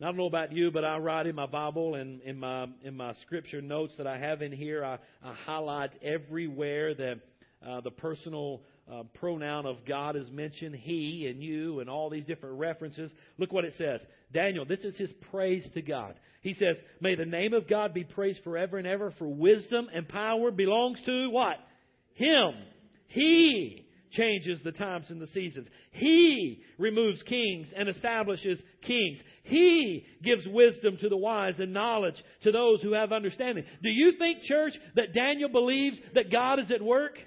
[0.00, 2.96] I don't know about you, but I write in my Bible and in my in
[2.96, 7.20] my scripture notes that I have in here, I, I highlight everywhere that
[7.66, 12.26] uh, the personal uh, pronoun of God is mentioned, he and you, and all these
[12.26, 13.10] different references.
[13.38, 14.00] Look what it says.
[14.32, 16.14] Daniel, this is his praise to God.
[16.42, 20.08] He says, May the name of God be praised forever and ever, for wisdom and
[20.08, 21.56] power belongs to what?
[22.14, 22.54] Him.
[23.06, 25.68] He changes the times and the seasons.
[25.92, 29.20] He removes kings and establishes kings.
[29.44, 33.64] He gives wisdom to the wise and knowledge to those who have understanding.
[33.82, 37.18] Do you think, church, that Daniel believes that God is at work?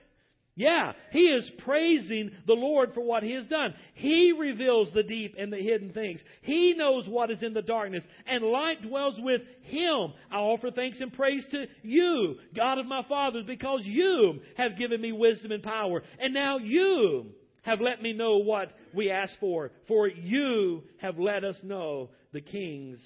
[0.55, 3.73] Yeah, he is praising the Lord for what he has done.
[3.95, 6.19] He reveals the deep and the hidden things.
[6.43, 10.13] He knows what is in the darkness, and light dwells with him.
[10.31, 15.01] I offer thanks and praise to you, God of my fathers, because you have given
[15.01, 16.03] me wisdom and power.
[16.19, 17.31] And now you
[17.63, 22.41] have let me know what we ask for, for you have let us know the
[22.41, 22.99] king's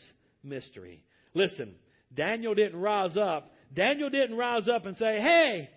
[0.43, 1.03] mystery.
[1.33, 1.75] Listen,
[2.13, 3.53] Daniel didn't rise up.
[3.73, 5.69] Daniel didn't rise up and say, hey,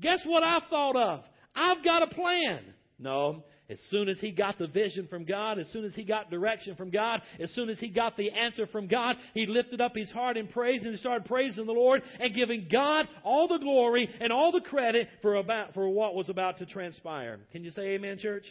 [0.00, 1.20] Guess what I thought of?
[1.54, 2.60] I've got a plan.
[2.98, 3.44] No.
[3.70, 6.74] As soon as he got the vision from God, as soon as he got direction
[6.74, 10.10] from God, as soon as he got the answer from God, he lifted up his
[10.10, 14.10] heart in praise and he started praising the Lord and giving God all the glory
[14.20, 17.38] and all the credit for about for what was about to transpire.
[17.52, 18.44] Can you say amen, church?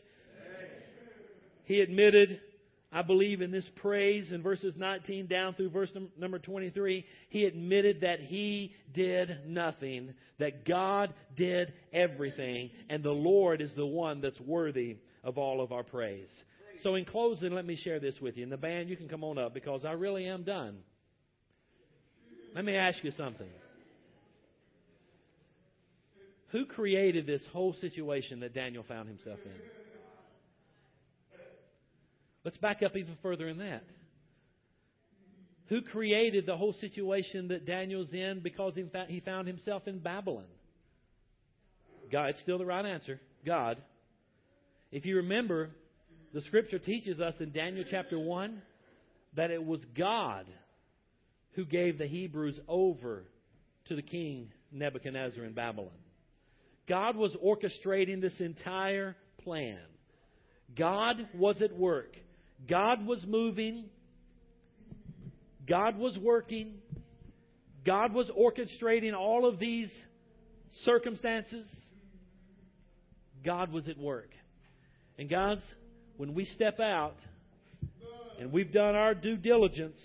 [0.56, 0.70] Amen.
[1.66, 2.40] He admitted
[2.92, 8.02] I believe in this praise in verses 19 down through verse number 23, he admitted
[8.02, 14.40] that he did nothing, that God did everything, and the Lord is the one that's
[14.40, 16.30] worthy of all of our praise.
[16.82, 18.44] So, in closing, let me share this with you.
[18.44, 20.78] And the band, you can come on up because I really am done.
[22.56, 23.50] Let me ask you something.
[26.52, 29.79] Who created this whole situation that Daniel found himself in?
[32.44, 33.84] Let's back up even further in that.
[35.68, 40.00] Who created the whole situation that Daniel's in because in fact he found himself in
[40.00, 40.46] Babylon?
[42.12, 42.32] God.
[42.32, 43.20] It's still the right answer.
[43.46, 43.78] God.
[44.92, 45.70] If you remember,
[46.34, 48.62] the scripture teaches us in Daniel chapter 1
[49.36, 50.48] that it was God
[51.54, 53.26] who gave the Hebrews over
[53.86, 55.92] to the king Nebuchadnezzar in Babylon.
[56.88, 59.80] God was orchestrating this entire plan.
[60.76, 62.16] God was at work.
[62.68, 63.86] God was moving.
[65.68, 66.76] God was working.
[67.86, 69.92] God was orchestrating all of these
[70.84, 71.66] circumstances.
[73.46, 74.30] God was at work.
[75.18, 75.60] And guys,
[76.18, 77.16] when we step out
[78.40, 80.00] and we've done our due diligence,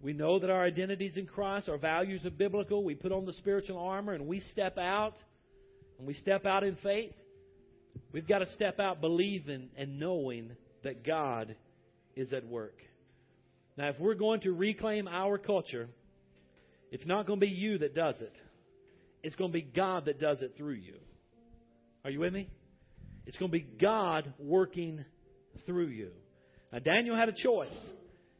[0.00, 2.82] we know that our identities in Christ, our values are biblical.
[2.82, 5.14] We put on the spiritual armor and we step out
[5.98, 7.12] and we step out in faith.
[8.12, 10.52] We've got to step out believing and knowing
[10.84, 11.54] that God
[12.16, 12.74] is at work.
[13.76, 15.88] Now, if we're going to reclaim our culture,
[16.90, 18.34] it's not going to be you that does it.
[19.22, 20.96] It's going to be God that does it through you.
[22.04, 22.50] Are you with me?
[23.26, 25.04] It's going to be God working
[25.64, 26.10] through you.
[26.72, 27.76] Now, Daniel had a choice.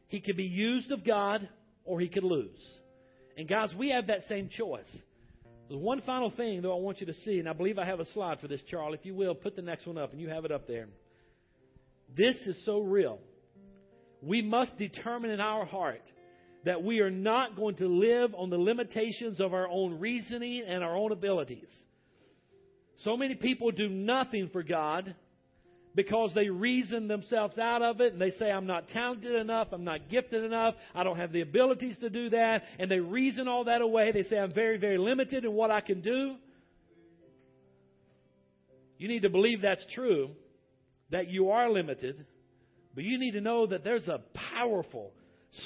[0.07, 1.47] He could be used of God
[1.85, 2.77] or he could lose.
[3.37, 4.89] And, guys, we have that same choice.
[5.69, 7.99] There's one final thing, though, I want you to see, and I believe I have
[7.99, 8.97] a slide for this, Charlie.
[8.99, 10.87] If you will, put the next one up, and you have it up there.
[12.15, 13.19] This is so real.
[14.21, 16.01] We must determine in our heart
[16.65, 20.83] that we are not going to live on the limitations of our own reasoning and
[20.83, 21.67] our own abilities.
[23.03, 25.13] So many people do nothing for God
[25.95, 29.83] because they reason themselves out of it and they say, I'm not talented enough, I'm
[29.83, 33.65] not gifted enough, I don't have the abilities to do that, and they reason all
[33.65, 34.11] that away.
[34.11, 36.35] They say, I'm very, very limited in what I can do.
[38.97, 40.31] You need to believe that's true,
[41.13, 42.25] that you are limited,
[42.93, 44.19] but you need to know that there's a
[44.53, 45.11] powerful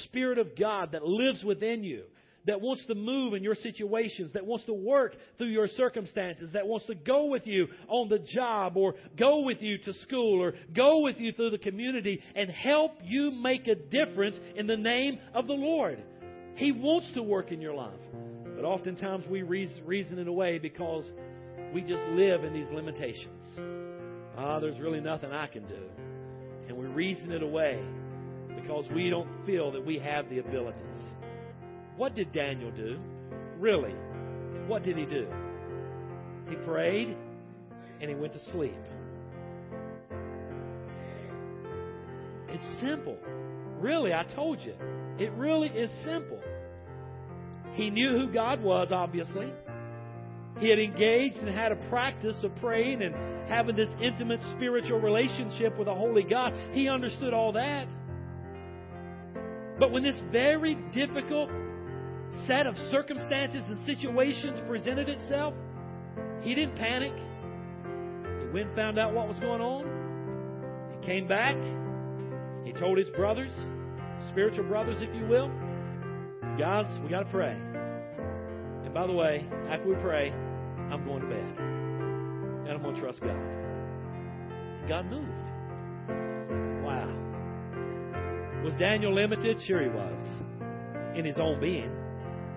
[0.03, 2.03] Spirit of God that lives within you
[2.45, 6.65] that wants to move in your situations, that wants to work through your circumstances, that
[6.65, 10.53] wants to go with you on the job or go with you to school or
[10.73, 15.19] go with you through the community and help you make a difference in the name
[15.33, 16.01] of the Lord.
[16.55, 17.99] He wants to work in your life.
[18.55, 21.05] But oftentimes we reason it away because
[21.73, 23.76] we just live in these limitations.
[24.37, 25.81] Oh, there's really nothing I can do.
[26.67, 27.81] And we reason it away
[28.55, 31.01] because we don't feel that we have the abilities.
[31.95, 32.99] What did Daniel do?
[33.57, 33.95] Really,
[34.67, 35.27] what did he do?
[36.49, 37.17] He prayed
[37.99, 38.77] and he went to sleep.
[42.49, 43.17] It's simple.
[43.79, 44.73] Really, I told you.
[45.17, 46.39] It really is simple.
[47.73, 49.51] He knew who God was, obviously.
[50.59, 53.15] He had engaged and had a practice of praying and
[53.47, 56.53] having this intimate spiritual relationship with a holy God.
[56.71, 57.87] He understood all that.
[59.79, 61.51] But when this very difficult
[62.47, 65.53] set of circumstances and situations presented itself,
[66.41, 67.13] he didn't panic.
[67.13, 70.97] He went and found out what was going on.
[70.99, 71.55] He came back.
[72.65, 73.51] He told his brothers,
[74.31, 75.49] spiritual brothers, if you will,
[76.57, 77.55] guys, we got to pray.
[78.83, 80.33] And by the way, after we pray,
[80.91, 81.57] I'm going to bed.
[81.59, 83.37] And I'm going to trust God.
[84.87, 85.27] God moved.
[86.83, 87.07] Wow.
[88.63, 89.57] Was Daniel limited?
[89.65, 90.21] Sure, he was.
[91.15, 91.91] In his own being.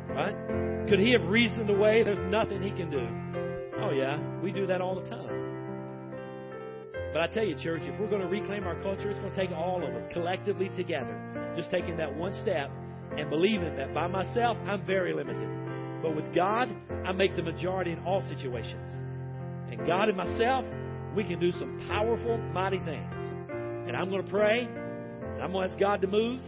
[0.08, 0.88] Right?
[0.88, 3.06] Could he have reasoned away there's nothing he can do?
[3.80, 4.18] Oh, yeah.
[4.40, 5.30] We do that all the time.
[7.12, 9.36] But I tell you, church, if we're going to reclaim our culture, it's going to
[9.36, 11.54] take all of us collectively together.
[11.56, 12.70] Just taking that one step
[13.16, 15.48] and believing that by myself, I'm very limited.
[16.02, 16.68] But with God,
[17.06, 18.92] I make the majority in all situations.
[19.70, 20.64] And God and myself,
[21.16, 23.14] we can do some powerful, mighty things.
[23.50, 26.40] And I'm going to pray, and I'm going to ask God to move,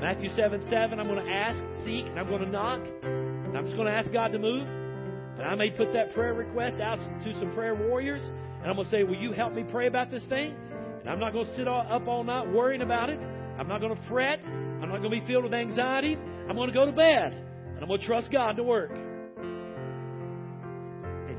[0.00, 2.80] Matthew 7 7, I'm going to ask, seek, and I'm going to knock.
[3.02, 4.66] And I'm just going to ask God to move.
[4.66, 8.22] And I may put that prayer request out to some prayer warriors.
[8.22, 10.54] And I'm going to say, Will you help me pray about this thing?
[11.00, 13.20] And I'm not going to sit up all night worrying about it.
[13.58, 14.42] I'm not going to fret.
[14.44, 16.16] I'm not going to be filled with anxiety.
[16.48, 17.32] I'm going to go to bed.
[17.32, 18.90] And I'm going to trust God to work.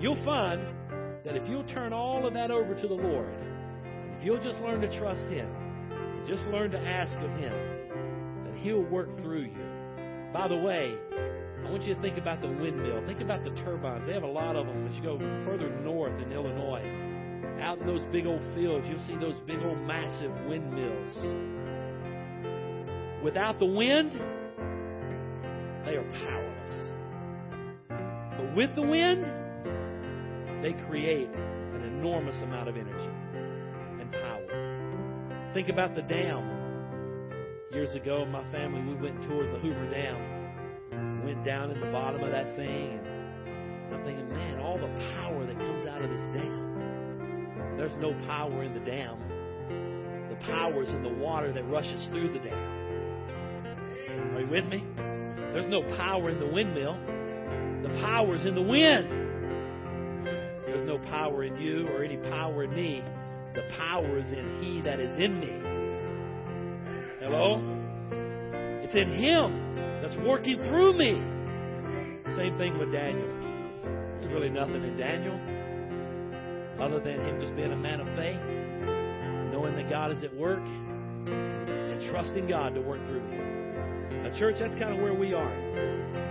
[0.02, 0.66] You'll find
[1.24, 3.36] that if you'll turn all of that over to the Lord,
[4.18, 5.48] if you'll just learn to trust Him,
[6.28, 7.54] just learn to ask of Him,
[8.44, 9.64] that He'll work through you.
[10.34, 13.06] By the way, I want you to think about the windmill.
[13.06, 14.08] Think about the turbines.
[14.08, 16.82] They have a lot of them as you go further north in Illinois.
[17.62, 21.16] Out in those big old fields, you'll see those big old massive windmills.
[23.24, 24.14] Without the wind,
[25.86, 26.90] they are powerless.
[28.38, 29.32] But with the wind,
[30.62, 33.10] they create an enormous amount of energy
[34.00, 35.52] and power.
[35.54, 36.60] Think about the dam.
[37.72, 41.24] Years ago, my family, we went toured the Hoover Dam.
[41.26, 43.00] Went down in the bottom of that thing.
[43.00, 47.76] And I'm thinking, man, all the power that comes out of this dam.
[47.78, 49.18] There's no power in the dam.
[50.30, 52.82] The power is in the water that rushes through the dam.
[54.36, 54.84] Are you with me?
[55.54, 56.94] There's no power in the windmill.
[57.82, 59.31] The power's in the wind.
[60.92, 63.02] No power in you or any power in me.
[63.56, 65.48] The power is in He that is in me.
[67.22, 67.64] Hello?
[68.84, 71.14] It's in Him that's working through me.
[72.36, 73.26] Same thing with Daniel.
[74.20, 75.40] There's really nothing in Daniel
[76.84, 78.42] other than him just being a man of faith,
[79.54, 83.38] knowing that God is at work, and trusting God to work through me.
[84.28, 86.31] Now, church, that's kind of where we are.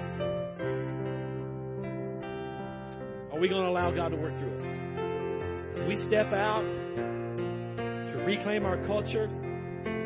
[3.40, 5.80] Are we going to allow God to work through us?
[5.80, 9.30] As we step out to reclaim our culture,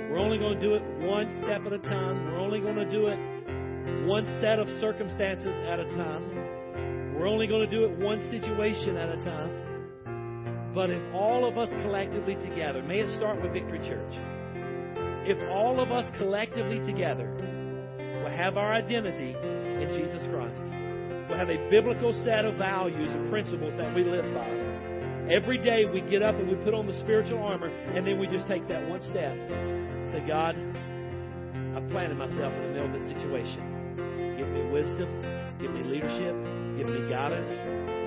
[0.09, 2.31] we're only going to do it one step at a time.
[2.31, 7.17] We're only going to do it one set of circumstances at a time.
[7.19, 10.73] We're only going to do it one situation at a time.
[10.73, 14.15] But if all of us collectively together, may it start with Victory Church,
[15.27, 17.35] if all of us collectively together
[17.99, 20.74] will have our identity in Jesus Christ,
[21.29, 24.49] we'll have a biblical set of values and principles that we live by.
[25.33, 28.27] Every day we get up and we put on the spiritual armor, and then we
[28.27, 29.33] just take that one step.
[30.13, 30.55] Say, God,
[31.75, 33.75] I've planted myself in the middle of this situation.
[34.37, 35.09] Give me wisdom.
[35.59, 36.37] Give me leadership.
[36.77, 37.51] Give me guidance.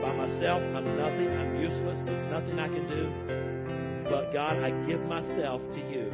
[0.04, 1.30] By myself, I'm nothing.
[1.34, 2.00] I'm useless.
[2.06, 4.08] There's nothing I can do.
[4.10, 6.12] But God, I give myself to you.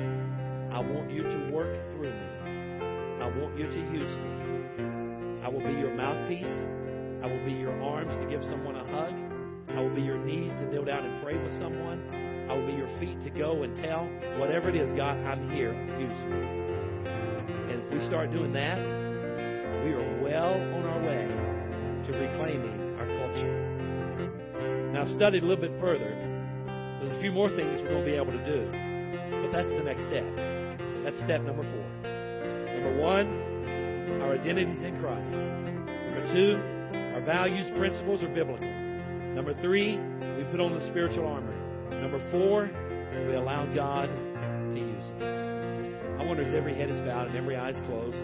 [0.71, 2.29] I want you to work through me.
[3.21, 5.43] I want you to use me.
[5.43, 6.82] I will be your mouthpiece.
[7.23, 9.13] I will be your arms to give someone a hug.
[9.69, 12.03] I will be your knees to kneel down and pray with someone.
[12.49, 14.03] I will be your feet to go and tell.
[14.41, 15.71] Whatever it is, God, I'm here.
[15.71, 16.43] Use me.
[17.71, 21.23] And if we start doing that, we are well on our way
[22.05, 24.91] to reclaiming our culture.
[24.91, 26.11] Now, I've studied a little bit further.
[26.99, 28.67] There's a few more things we're going to be able to do.
[29.47, 30.27] But that's the next step.
[31.07, 31.87] That's step number four.
[32.03, 35.31] Number one, our identity is in Christ.
[35.31, 36.82] Number two,
[37.13, 38.67] our values, principles are biblical.
[39.35, 41.53] Number three, we put on the spiritual armor.
[42.01, 42.69] Number four,
[43.27, 45.43] we allow God to use us.
[46.19, 48.17] I wonder if every head is bowed and every eye is closed.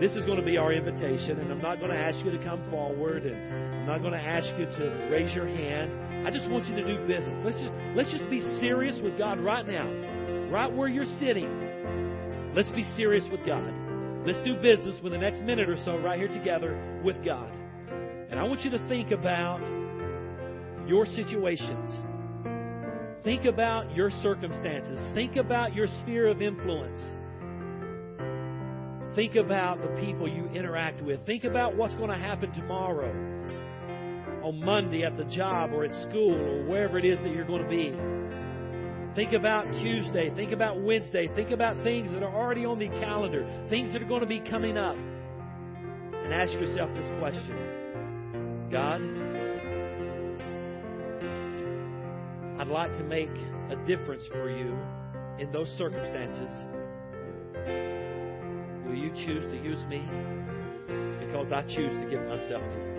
[0.00, 2.42] This is going to be our invitation, and I'm not going to ask you to
[2.42, 3.36] come forward, and
[3.74, 6.26] I'm not going to ask you to raise your hand.
[6.26, 7.38] I just want you to do business.
[7.44, 9.86] Let's just let's just be serious with God right now,
[10.50, 11.46] right where you're sitting.
[12.56, 13.72] Let's be serious with God.
[14.26, 17.52] Let's do business for the next minute or so right here together with God.
[18.34, 19.60] And I want you to think about
[20.88, 21.88] your situations.
[23.22, 24.98] Think about your circumstances.
[25.14, 26.98] Think about your sphere of influence.
[29.14, 31.24] Think about the people you interact with.
[31.24, 33.12] Think about what's going to happen tomorrow,
[34.42, 37.62] on Monday at the job or at school or wherever it is that you're going
[37.62, 37.94] to be.
[39.14, 40.34] Think about Tuesday.
[40.34, 41.30] Think about Wednesday.
[41.36, 44.40] Think about things that are already on the calendar, things that are going to be
[44.40, 44.96] coming up.
[44.96, 47.73] And ask yourself this question
[48.74, 49.00] God,
[52.58, 53.30] I'd like to make
[53.70, 54.76] a difference for you
[55.38, 56.50] in those circumstances.
[58.84, 60.00] Will you choose to use me?
[61.24, 62.94] Because I choose to give myself to you.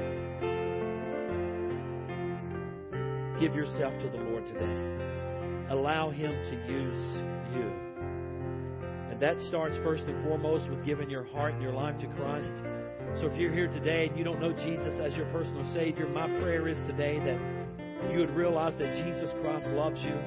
[3.41, 5.67] Give yourself to the Lord today.
[5.71, 7.17] Allow Him to use
[7.53, 7.69] you.
[9.11, 12.53] And that starts first and foremost with giving your heart and your life to Christ.
[13.20, 16.28] So if you're here today and you don't know Jesus as your personal Savior, my
[16.41, 20.20] prayer is today that you would realize that Jesus Christ loves you.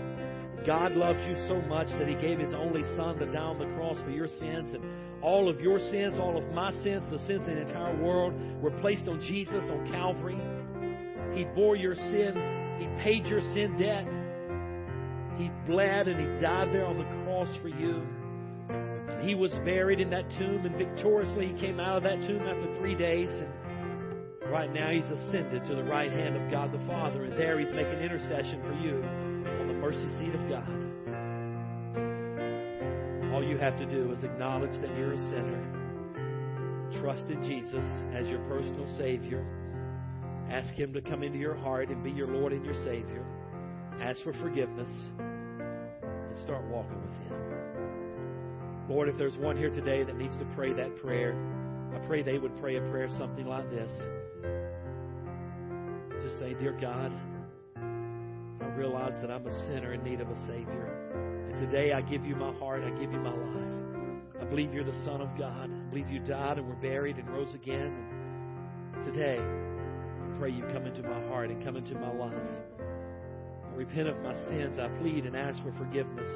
[0.64, 3.66] God loves you so much that He gave His only Son to die on the
[3.76, 4.72] cross for your sins.
[4.72, 4.82] And
[5.22, 8.32] all of your sins, all of my sins, the sins of the entire world
[8.62, 10.39] were placed on Jesus on Calvary.
[11.36, 12.32] He bore your sin.
[12.78, 14.09] He paid your sin debt.
[15.36, 18.03] He bled and He died there on the cross for you.
[19.18, 22.42] And He was buried in that tomb, and victoriously He came out of that tomb
[22.42, 23.28] after three days.
[23.28, 27.58] And right now He's ascended to the right hand of God the Father, and there
[27.58, 29.02] He's making intercession for you
[29.60, 30.68] on the mercy seat of God.
[33.34, 35.64] All you have to do is acknowledge that you're a sinner.
[37.00, 39.44] Trust in Jesus as your personal Savior.
[40.48, 43.24] Ask Him to come into your heart and be your Lord and your Savior.
[44.00, 44.88] Ask for forgiveness
[45.18, 47.47] and start walking with Him.
[48.89, 51.36] Lord, if there's one here today that needs to pray that prayer,
[51.95, 53.93] I pray they would pray a prayer something like this.
[56.22, 57.12] Just say, Dear God,
[57.76, 61.51] I realize that I'm a sinner in need of a Savior.
[61.51, 63.89] And today I give you my heart, I give you my life.
[64.41, 65.70] I believe you're the Son of God.
[65.70, 67.93] I believe you died and were buried and rose again.
[68.95, 72.32] And today, I pray you come into my heart and come into my life.
[73.70, 74.78] I repent of my sins.
[74.78, 76.30] I plead and ask for forgiveness.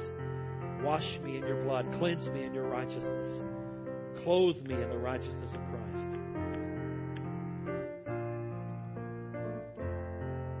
[0.83, 1.85] Wash me in your blood.
[1.97, 3.43] Cleanse me in your righteousness.
[4.23, 5.83] Clothe me in the righteousness of Christ.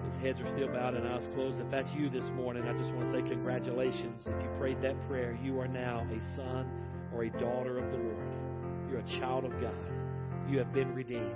[0.07, 1.59] His heads are still bowed and eyes closed.
[1.59, 4.21] If that's you this morning, I just want to say congratulations.
[4.25, 6.69] If you prayed that prayer, you are now a son
[7.13, 8.33] or a daughter of the Lord.
[8.89, 9.75] You're a child of God.
[10.49, 11.35] You have been redeemed.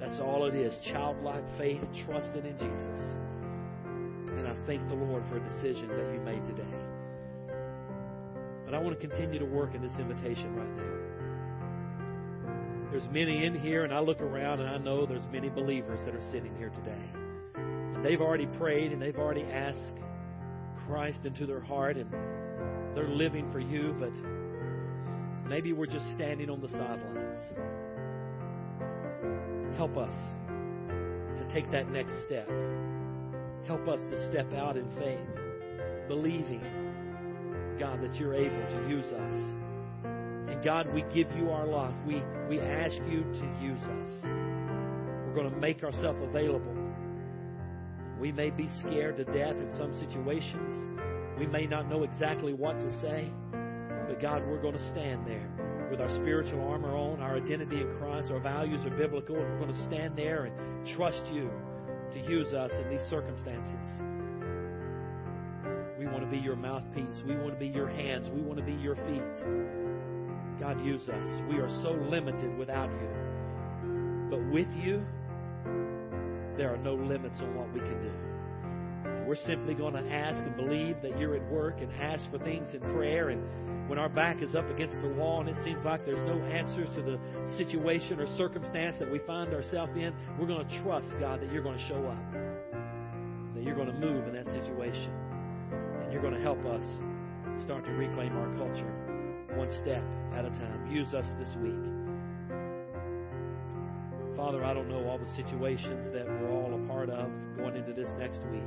[0.00, 3.04] That's all it is childlike faith, trusting in Jesus.
[4.38, 6.93] And I thank the Lord for a decision that you made today.
[8.74, 11.14] I want to continue to work in this invitation right now.
[12.90, 16.14] There's many in here, and I look around and I know there's many believers that
[16.14, 17.10] are sitting here today.
[17.56, 19.94] And they've already prayed and they've already asked
[20.86, 22.12] Christ into their heart and
[22.94, 24.12] they're living for you, but
[25.48, 27.40] maybe we're just standing on the sidelines.
[29.76, 30.14] Help us
[31.38, 32.48] to take that next step.
[33.66, 35.18] Help us to step out in faith,
[36.06, 36.62] believing,
[37.78, 39.64] God, that you're able to use us.
[40.04, 41.94] And God, we give you our life.
[42.06, 44.10] We, we ask you to use us.
[45.26, 46.76] We're going to make ourselves available.
[48.20, 51.00] We may be scared to death in some situations.
[51.38, 53.32] We may not know exactly what to say.
[53.50, 55.50] But God, we're going to stand there
[55.90, 59.60] with our spiritual armor on, our identity in Christ, our values are biblical, and we're
[59.60, 61.50] going to stand there and trust you
[62.12, 64.13] to use us in these circumstances.
[66.24, 67.22] To be your mouthpiece.
[67.26, 68.30] We want to be your hands.
[68.34, 70.58] We want to be your feet.
[70.58, 71.42] God, use us.
[71.50, 73.08] We are so limited without you.
[74.30, 75.04] But with you,
[76.56, 79.26] there are no limits on what we can do.
[79.28, 82.68] We're simply going to ask and believe that you're at work and ask for things
[82.72, 83.28] in prayer.
[83.28, 86.42] And when our back is up against the wall and it seems like there's no
[86.46, 87.18] answers to the
[87.58, 91.62] situation or circumstance that we find ourselves in, we're going to trust, God, that you're
[91.62, 92.32] going to show up,
[93.54, 95.12] that you're going to move in that situation,
[96.14, 96.84] you're going to help us
[97.64, 98.86] start to reclaim our culture
[99.56, 100.00] one step
[100.32, 100.86] at a time.
[100.88, 101.74] Use us this week.
[104.36, 107.92] Father, I don't know all the situations that we're all a part of going into
[107.92, 108.62] this next week.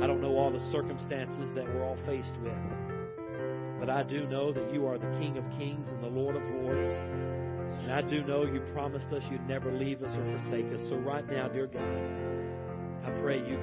[0.00, 2.54] I don't know all the circumstances that we're all faced with.
[3.80, 6.42] But I do know that you are the King of Kings and the Lord of
[6.62, 6.90] Lords.
[7.82, 10.88] And I do know you promised us you'd never leave us or forsake us.
[10.90, 11.82] So right now, dear God,
[13.04, 13.58] I pray you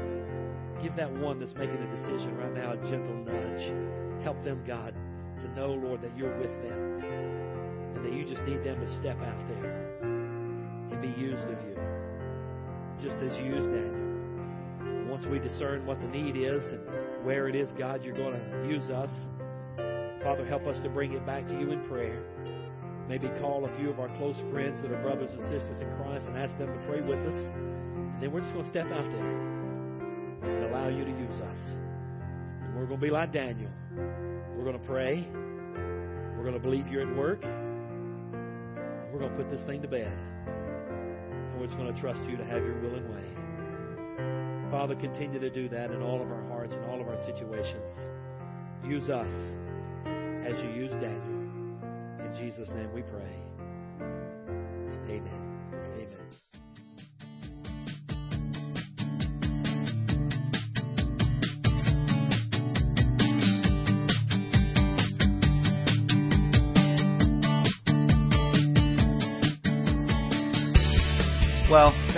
[0.88, 4.24] give that one that's making a decision right now a gentle nudge.
[4.24, 4.94] Help them, God,
[5.42, 7.04] to know, Lord, that you're with them.
[7.96, 11.76] And that you just need them to step out there and be used of you.
[13.04, 14.08] Just as you used Daniel
[15.12, 18.68] once we discern what the need is and where it is, God, you're going to
[18.70, 19.12] use us.
[20.24, 22.22] Father, help us to bring it back to you in prayer.
[23.10, 26.28] Maybe call a few of our close friends that are brothers and sisters in Christ
[26.28, 27.36] and ask them to pray with us.
[27.36, 29.57] And then we're just going to step out there
[30.48, 31.58] and allow you to use us.
[32.64, 33.72] And we're going to be like Daniel.
[34.56, 35.28] We're going to pray.
[35.34, 37.42] We're going to believe you're at work.
[39.12, 40.12] We're going to put this thing to bed.
[40.48, 44.72] And we're just going to trust you to have your will and way.
[44.72, 47.92] Father, continue to do that in all of our hearts and all of our situations.
[48.86, 49.32] Use us
[50.46, 51.38] as you use Daniel.
[52.26, 53.36] In Jesus' name we pray.
[54.00, 55.00] Amen.
[55.10, 55.47] Amen.